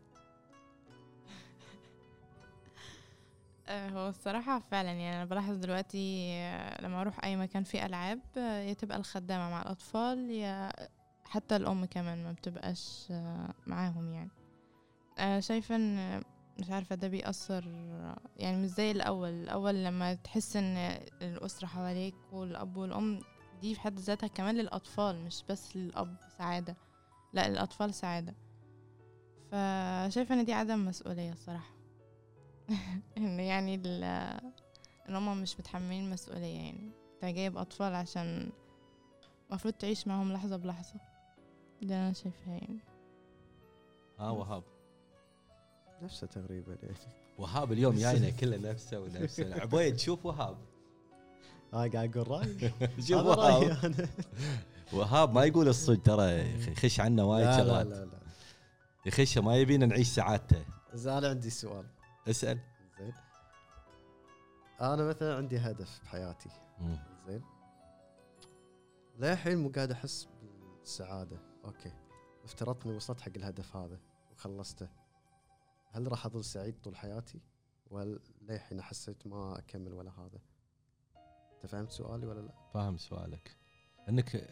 آه، 3.68 3.88
هو 3.88 4.08
الصراحة 4.08 4.58
فعلا 4.58 4.88
يعني 4.88 5.16
أنا 5.16 5.24
بلاحظ 5.24 5.56
دلوقتي 5.56 6.32
آه، 6.32 6.82
لما 6.82 7.00
أروح 7.00 7.24
أي 7.24 7.36
مكان 7.36 7.64
فيه 7.64 7.86
ألعاب 7.86 8.20
آه، 8.36 8.60
يا 8.60 8.72
تبقى 8.72 8.98
الخدامة 8.98 9.50
مع 9.50 9.62
الأطفال 9.62 10.30
يا 10.30 10.72
حتى 11.24 11.56
الأم 11.56 11.84
كمان 11.84 12.24
ما 12.24 12.32
بتبقاش 12.32 13.12
معاهم 13.66 14.08
يعني 14.08 14.30
شايفة 15.38 15.76
إن 15.76 15.98
آه، 15.98 16.22
مش 16.58 16.70
عارفة 16.70 16.94
ده 16.94 17.08
بيأثر 17.08 17.64
آه، 17.68 18.16
يعني 18.36 18.62
مش 18.62 18.68
زي 18.70 18.90
الأول. 18.90 19.28
الأول 19.28 19.84
لما 19.84 20.14
تحس 20.14 20.56
إن 20.56 20.76
الأسرة 21.22 21.66
حواليك 21.66 22.14
والأب 22.32 22.76
والأم 22.76 23.20
دي 23.60 23.74
في 23.74 23.80
حد 23.80 23.98
ذاتها 23.98 24.26
كمان 24.26 24.54
للأطفال 24.56 25.24
مش 25.24 25.44
بس 25.48 25.76
للأب 25.76 26.16
سعادة. 26.38 26.76
لا 27.32 27.46
الأطفال 27.46 27.94
سعادة. 27.94 28.34
فشايفة 29.50 30.34
إن 30.34 30.44
دي 30.44 30.52
عدم 30.52 30.84
مسؤولية 30.86 31.32
الصراحة. 31.32 31.74
إن 33.18 33.40
يعني 33.40 33.74
ال 33.74 34.04
إن 35.08 35.16
هما 35.16 35.34
مش 35.34 35.60
متحملين 35.60 36.10
مسؤولية 36.10 36.56
يعني 36.56 36.92
أنت 37.14 37.24
جايب 37.34 37.56
أطفال 37.56 37.94
عشان 37.94 38.52
المفروض 39.50 39.74
تعيش 39.74 40.06
معاهم 40.06 40.32
لحظة 40.32 40.56
بلحظة. 40.56 41.00
ده 41.82 41.94
أنا 41.94 42.12
شايفاه 42.12 42.52
يعني. 42.52 42.78
ها 44.18 44.30
وهاب 44.30 44.64
نفسه 46.02 46.26
تقريبا. 46.26 46.76
يعني 46.82 46.96
وهاب 47.38 47.72
اليوم 47.72 47.94
جاينا 47.94 48.30
كله 48.30 48.56
نفسه 48.56 49.00
ونفسه. 49.00 49.60
عبيد 49.60 49.98
شوف 49.98 50.26
وهاب. 50.26 50.58
ها 51.72 51.88
قاعد 51.88 52.16
أقول 52.16 52.30
رأيي. 52.30 52.72
شوف 53.08 53.26
وهاب. 53.26 54.08
وهاب 54.92 55.34
ما 55.34 55.44
يقول 55.44 55.68
الصدق 55.68 56.02
ترى 56.02 56.54
يخش 56.72 57.00
عنا 57.00 57.22
وايد 57.22 57.46
لا 57.46 57.50
لا 57.50 57.58
شغلات. 57.58 57.86
لا 57.86 58.04
لا. 58.04 58.20
يخش 59.06 59.38
ما 59.38 59.56
يبينا 59.56 59.86
نعيش 59.86 60.08
سعادته. 60.08 60.64
زين 60.94 61.12
أنا 61.12 61.28
عندي 61.28 61.50
سؤال. 61.50 61.86
اسأل. 62.28 62.58
زين. 62.98 63.12
أنا 64.80 65.04
مثلا 65.04 65.36
عندي 65.36 65.58
هدف 65.58 66.00
بحياتي. 66.04 66.50
زين. 67.26 67.42
للحين 69.18 69.58
مو 69.58 69.68
قاعد 69.68 69.90
أحس 69.90 70.28
بالسعادة. 70.80 71.38
okay. 71.64 71.92
افترضت 72.44 72.86
إني 72.86 72.96
وصلت 72.96 73.20
حق 73.20 73.32
الهدف 73.36 73.76
هذا 73.76 73.98
وخلصته. 74.32 74.88
هل 75.92 76.10
راح 76.12 76.26
أظل 76.26 76.44
سعيد 76.44 76.80
طول 76.80 76.96
حياتي؟ 76.96 77.40
ولا 77.90 78.18
للحين 78.42 78.82
حسيت 78.82 79.26
ما 79.26 79.58
أكمل 79.58 79.92
ولا 79.92 80.10
هذا؟ 80.10 80.38
انت 81.54 81.66
فهمت 81.66 81.90
سؤالي 81.90 82.26
ولا 82.26 82.40
لا؟ 82.40 82.52
فاهم 82.74 82.96
سؤالك. 82.96 83.56
إنك 84.08 84.50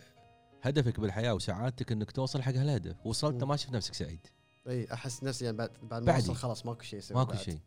هدفك 0.62 1.00
بالحياة 1.00 1.34
وسعادتك 1.34 1.92
إنك 1.92 2.10
توصل 2.10 2.42
حق 2.42 2.52
هالهدف. 2.52 3.06
وصلت. 3.06 3.44
ما 3.44 3.56
شفت 3.56 3.72
نفسك 3.72 3.94
سعيد. 3.94 4.26
إي 4.68 4.92
أحس 4.92 5.24
نفسي 5.24 5.44
يعني 5.44 5.56
بعد 5.56 5.70
بعد 5.82 6.02
ما. 6.02 6.16
أوصل 6.16 6.34
خلاص 6.34 6.66
ماكو 6.66 6.82
شيء 6.82 6.98
أسوي 6.98 7.18
ماكو. 7.18 7.34
شيء. 7.34 7.58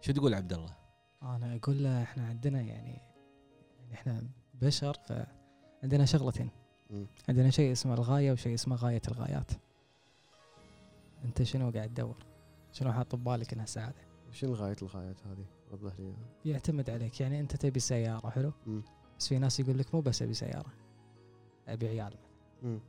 شو 0.00 0.12
تقول 0.12 0.34
عبد 0.34 0.52
الله؟ 0.52 0.76
أنا 1.22 1.56
أقول 1.56 1.84
له 1.84 2.02
إحنا 2.02 2.26
عندنا 2.26 2.60
يعني 2.60 3.00
يعني 3.78 3.94
إحنا 3.94 4.22
بشر 4.54 4.94
فعندنا 4.94 6.04
شغلتين. 6.04 6.50
عندنا 7.28 7.50
شيء 7.50 7.72
اسمه 7.72 7.94
الغاية 7.94 8.32
وشيء 8.32 8.54
اسمه 8.54 8.76
غاية 8.76 9.02
الغايات. 9.08 9.50
أنت 11.24 11.42
شنو 11.42 11.70
قاعد 11.70 11.88
تدور؟ 11.88 12.31
شنو 12.72 12.92
حاط 12.92 13.14
ببالك 13.14 13.52
إنها 13.52 13.66
سعاده 13.66 13.94
وشنو 14.28 14.54
غايه 14.54 14.76
الغايات 14.82 15.26
هذه 15.26 15.44
وضح 15.70 16.00
لي. 16.00 16.14
يعتمد 16.44 16.90
عليك 16.90 17.20
يعني 17.20 17.40
أنت 17.40 17.56
تبي 17.56 17.80
سيارة 17.80 18.30
حلو 18.30 18.52
مم. 18.66 18.82
بس 19.18 19.28
في 19.28 19.38
ناس 19.38 19.60
يقول 19.60 19.78
لك 19.78 19.94
مو 19.94 20.00
بس 20.00 20.22
أبي 20.22 20.34
سيارة 20.34 20.72
أبي 21.68 21.88
عيال 21.88 22.14
مم. 22.62 22.80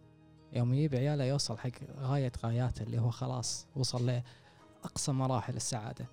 يوم 0.53 0.73
يجيب 0.73 0.95
عياله 0.95 1.23
يوصل 1.23 1.57
حق 1.57 1.69
غاية 1.97 2.31
غاياته 2.43 2.83
اللي 2.83 2.99
هو 3.01 3.09
خلاص 3.09 3.67
وصل 3.75 4.21
لاقصى 4.83 5.11
مراحل 5.11 5.55
السعادة 5.55 6.05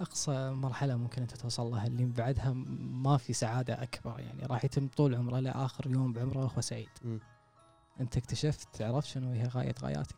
أقصى 0.00 0.50
مرحلة 0.50 0.96
ممكن 0.96 1.22
أنت 1.22 1.36
توصل 1.36 1.70
لها 1.70 1.86
اللي 1.86 2.04
بعدها 2.04 2.52
ما 2.80 3.16
في 3.16 3.32
سعادة 3.32 3.82
أكبر 3.82 4.20
يعني 4.20 4.46
راح 4.46 4.64
يتم 4.64 4.88
طول 4.88 5.14
عمره 5.14 5.38
لآخر 5.40 5.90
يوم 5.90 6.12
بعمره 6.12 6.38
وهو 6.44 6.60
سعيد 6.60 6.88
مم. 7.04 7.20
أنت 8.00 8.16
اكتشفت 8.16 8.82
عرفت 8.82 9.06
شنو 9.08 9.32
هي 9.32 9.42
غاية 9.44 9.74
غاياتك 9.82 10.16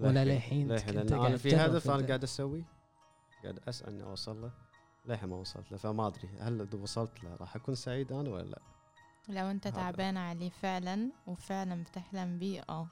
ولا 0.00 0.24
للحين 0.24 0.68
للحين 0.72 0.98
أنا 0.98 1.36
في 1.36 1.56
هدف 1.56 1.90
أنا. 1.90 2.06
قاعد 2.06 2.22
أسوي. 2.22 2.64
قاعد 3.42 3.58
اسعى 3.68 3.90
إني 3.90 4.02
أوصل 4.02 4.42
له. 4.42 4.52
للحين 5.06 5.28
ما 5.28 5.36
وصلت 5.36 5.72
له؟ 5.72 5.78
فما 5.78 6.06
أدري. 6.06 6.28
هل 6.40 6.60
إذا 6.60 6.78
وصلت 6.78 7.24
له 7.24 7.34
راح 7.36 7.56
أكون 7.56 7.74
سعيد 7.74 8.12
أنا 8.12 8.30
ولا 8.30 8.42
لا؟ 8.46 8.58
لو 9.28 9.50
أنت. 9.50 9.68
تعبان 9.68 10.16
عليه 10.16 10.50
فعلا 10.50 11.10
وفعلا 11.26 11.82
بتحلم 11.84 12.38
بيه 12.38 12.62
آه. 12.68 12.88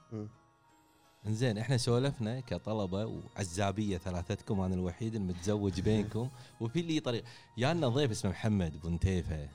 إنزين 1.27 1.57
إحنا 1.57 1.77
سولفنا 1.77 2.39
كطلبة 2.39 3.05
وعزابية 3.05 3.97
ثلاثتكم 3.97 4.59
أنا 4.61 4.75
الوحيد 4.75 5.15
المتزوج 5.15 5.81
بينكم 5.81 6.29
وفي 6.61 6.81
لي 6.81 6.99
طريق. 6.99 7.23
يانا 7.57 7.87
ضيف 7.87 8.11
اسمه 8.11 8.31
محمد 8.31 8.81
بنتيفه 8.83 9.49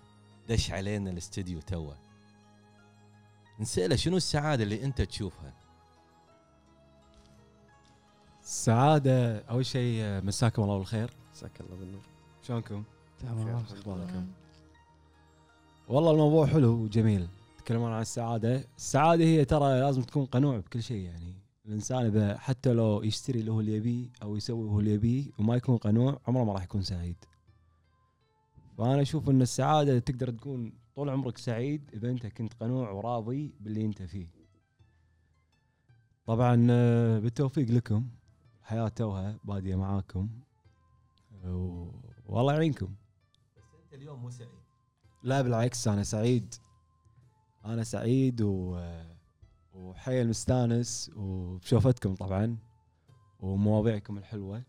دش 0.49 0.71
علينا 0.71 1.11
الاستديو 1.11 1.61
توه. 1.61 1.97
نسأله 3.61 3.97
شنو 3.97 4.17
السعادة 4.17 4.63
اللي 4.65 4.85
أنت 4.85 5.03
تشوفها؟ 5.03 5.53
السعادة 8.45 9.39
أول 9.39 9.67
شيء 9.67 10.25
مساكم 10.25 10.63
الله 10.63 10.79
بالخير. 10.79 11.11
جزاك 11.35 11.61
الله 11.61 11.77
بالنور. 11.77 12.03
شلونكم؟ 12.43 12.85
تمام. 13.19 13.57
أخباركم؟ 13.57 14.27
والله 15.89 16.11
الموضوع 16.11 16.47
حلو 16.47 16.71
وجميل. 16.71 17.29
تكلمون 17.59 17.93
عن 17.93 18.01
السعادة. 18.01 18.65
السعادة 18.77 19.25
هي 19.25 19.45
ترى 19.45 19.81
لازم 19.81 20.03
تكون 20.03 20.25
قنوع 20.25 20.59
بكل 20.59 20.83
شيء 20.83 21.05
يعني. 21.05 21.35
الإنسان 21.67 22.07
إذا 22.07 22.39
حتى 22.39 22.73
لو 22.73 23.03
يشتري 23.03 23.41
اللي 23.41 23.53
هو 23.53 23.61
اللي 23.61 23.77
يبيه 23.77 24.09
أو 24.23 24.37
يسوي 24.37 24.61
اللي 24.61 24.73
هو 24.73 24.81
اللي 24.81 24.95
يبيه 24.95 25.31
وما 25.39 25.57
يكون 25.57 25.77
قنوع 25.77 26.21
عمره 26.27 26.45
ما 26.45 26.53
راح 26.53 26.65
يكون 26.65 26.83
سعيد. 26.83 27.17
فأنا 28.79 29.03
أشوف 29.03 29.31
أن 29.31 29.43
السعادة 29.43 29.99
تقدر 29.99 30.31
تكون 30.31 30.73
طول 30.95 31.11
عمرك 31.11 31.39
سعيد 31.39 31.91
إذا 31.95 32.11
أنت 32.11 32.27
كنت 32.27 32.53
قنوع 32.61 32.91
وراضي 32.91 33.55
باللي 33.61 33.85
أنت 33.85 34.03
فيه. 34.03 34.27
طبعا 36.27 36.67
آه، 36.71 37.19
بالتوفيق 37.19 37.71
لكم. 37.71 38.09
الحياة 38.65 38.89
توها 38.89 39.39
بادية 39.45 39.77
معاكم. 39.77 40.29
و- 41.45 41.91
والله 42.27 42.53
يعينكم. 42.55 42.95
بس 43.57 43.63
أنت 43.85 43.95
اليوم 43.95 44.21
مو 44.23 44.31
سعيد. 44.31 44.49
لا 45.23 45.43
بالعكس 45.43 45.89
أنا 45.89 46.03
سعيد. 46.03 46.55
أنا 47.65 47.85
سعيد 47.85 48.41
و 48.41 48.81
وحيل 49.75 50.29
مستانس 50.29 51.11
وبشوفتكم 51.17 52.15
طبعا 52.15 52.57
ومواضيعكم 53.41 54.19
الحلوة. 54.19 54.63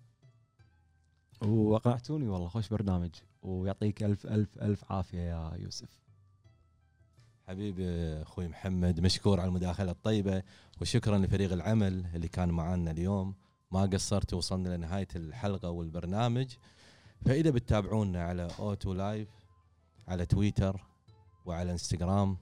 واقنعتوني 1.42 2.28
والله 2.28 2.48
خوش 2.48 2.70
برنامج 2.70 3.12
ويعطيك 3.42 4.04
ألف 4.04 4.26
ألف 4.28 4.58
ألف 4.62 4.92
عافية 4.92 5.22
يا 5.22 5.56
يوسف. 5.58 6.00
حبيبي 7.48 7.86
أخوي 8.22 8.48
محمد 8.48 9.00
مشكور 9.00 9.40
على 9.40 9.48
المداخلة 9.48 9.92
الطيبة 9.92 10.44
وشكرا 10.82 11.18
لفريق 11.18 11.54
العمل 11.54 12.06
اللي 12.16 12.28
كان 12.28 12.50
معنا 12.50 12.92
اليوم. 12.92 13.36
ما 13.72 13.82
قصرت 13.82 14.34
وصلنا 14.34 14.78
لنهاية 14.78 15.08
الحلقة 15.16 15.70
والبرنامج. 15.70 16.56
فإذا 17.26 17.50
بتتابعونا 17.50 18.24
على 18.24 18.48
O2 18.60 18.94
Live 18.94 19.30
على 20.08 20.26
تويتر 20.26 20.86
وعلى 21.46 21.72
انستغرام 21.72 22.38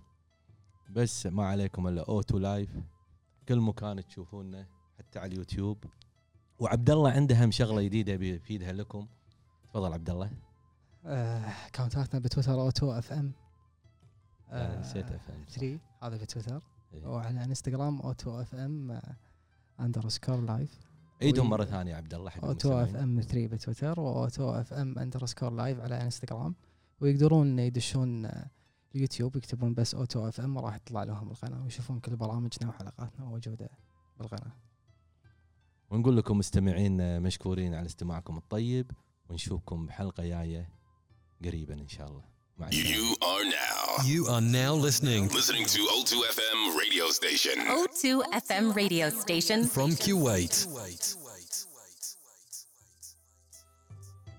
بس 0.90 1.26
ما 1.26 1.46
عليكم 1.46 1.88
إلا 1.88 2.02
O2 2.02 2.38
Live 2.38 2.70
كل 3.48 3.60
مكان 3.60 4.06
تشوفونا 4.06 4.68
حتى 4.98 5.20
على 5.20 5.32
اليوتيوب. 5.32 5.84
وعبد 6.60 6.90
الله 6.90 7.12
عنده 7.12 7.46
هم 7.46 7.52
شغلة 7.52 7.82
جديدة 7.82 8.16
بيفيدها 8.16 8.72
لكم. 8.72 9.08
تفضل 9.64 9.94
عبد 9.94 10.10
الله 10.10 10.32
آه، 11.06 11.54
اكونتاتنا 11.68 12.20
بتويتر 12.20 12.62
O2 12.62 12.92
FM 12.92 13.34
نسيت 14.54 15.12
FM 15.12 15.46
3 15.50 15.80
هذا 16.04 16.18
بتويتر 16.18 16.62
إيه. 16.94 17.06
وعلى 17.08 17.44
انستغرام 17.44 18.02
O2 18.02 18.42
FM 18.42 19.02
underscore 19.80 20.42
Live 20.42 20.80
عيدهم 21.24 21.50
مرة 21.50 21.66
ثانية 21.66 21.96
عبد 21.96 22.14
الله 22.14 22.30
حق 22.30 22.46
O2 22.46 22.84
F. 22.84 22.96
M 22.96 23.22
3 23.22 23.48
بتويتر 23.48 24.00
و 24.00 24.52
O2 24.52 24.74
FM 24.74 25.00
underscore 25.00 25.50
Live 25.50 25.80
على 25.80 26.02
إنستغرام. 26.02 26.56
ويقدرون 27.02 27.60
يدشون 27.60 28.26
آه، 28.26 28.50
اليوتيوب 28.96 29.36
يكتبون 29.36 29.74
بس 29.74 29.96
O2 29.96 30.28
FM 30.28 30.58
راح 30.58 30.78
تطلع 30.78 31.04
لهم 31.04 31.32
القناة 31.32 31.64
ويشوفون 31.64 32.00
كل 32.00 32.16
برامجنا 32.16 32.70
وحلقاتنا 32.70 33.26
موجودة 33.26 33.70
بالقناة. 34.20 34.52
ونقول 35.90 36.18
لكم 36.18 36.38
مستمعين 36.38 37.22
مشكورين 37.22 37.74
على 37.74 37.86
استماعكم 37.86 38.38
الطيب 38.38 38.92
ونشوفكم 39.30 39.86
بحلقة 39.86 40.24
جاية 40.24 40.70
قريبا 41.46 41.74
إن 41.74 41.88
شاء 41.88 42.08
الله. 42.08 42.33
You 42.70 43.16
are 43.24 43.44
now. 43.44 43.96
You 44.06 44.28
are 44.28 44.40
now 44.40 44.74
listening. 44.76 45.28
Listening 45.30 45.66
to 45.66 45.80
O2FM 45.80 46.78
radio 46.78 47.08
station. 47.10 47.54
O2FM 47.66 48.76
radio 48.76 49.10
station. 49.10 49.64
From 49.66 49.92
Kuwait. 49.92 50.68
Kuwait. 50.68 51.23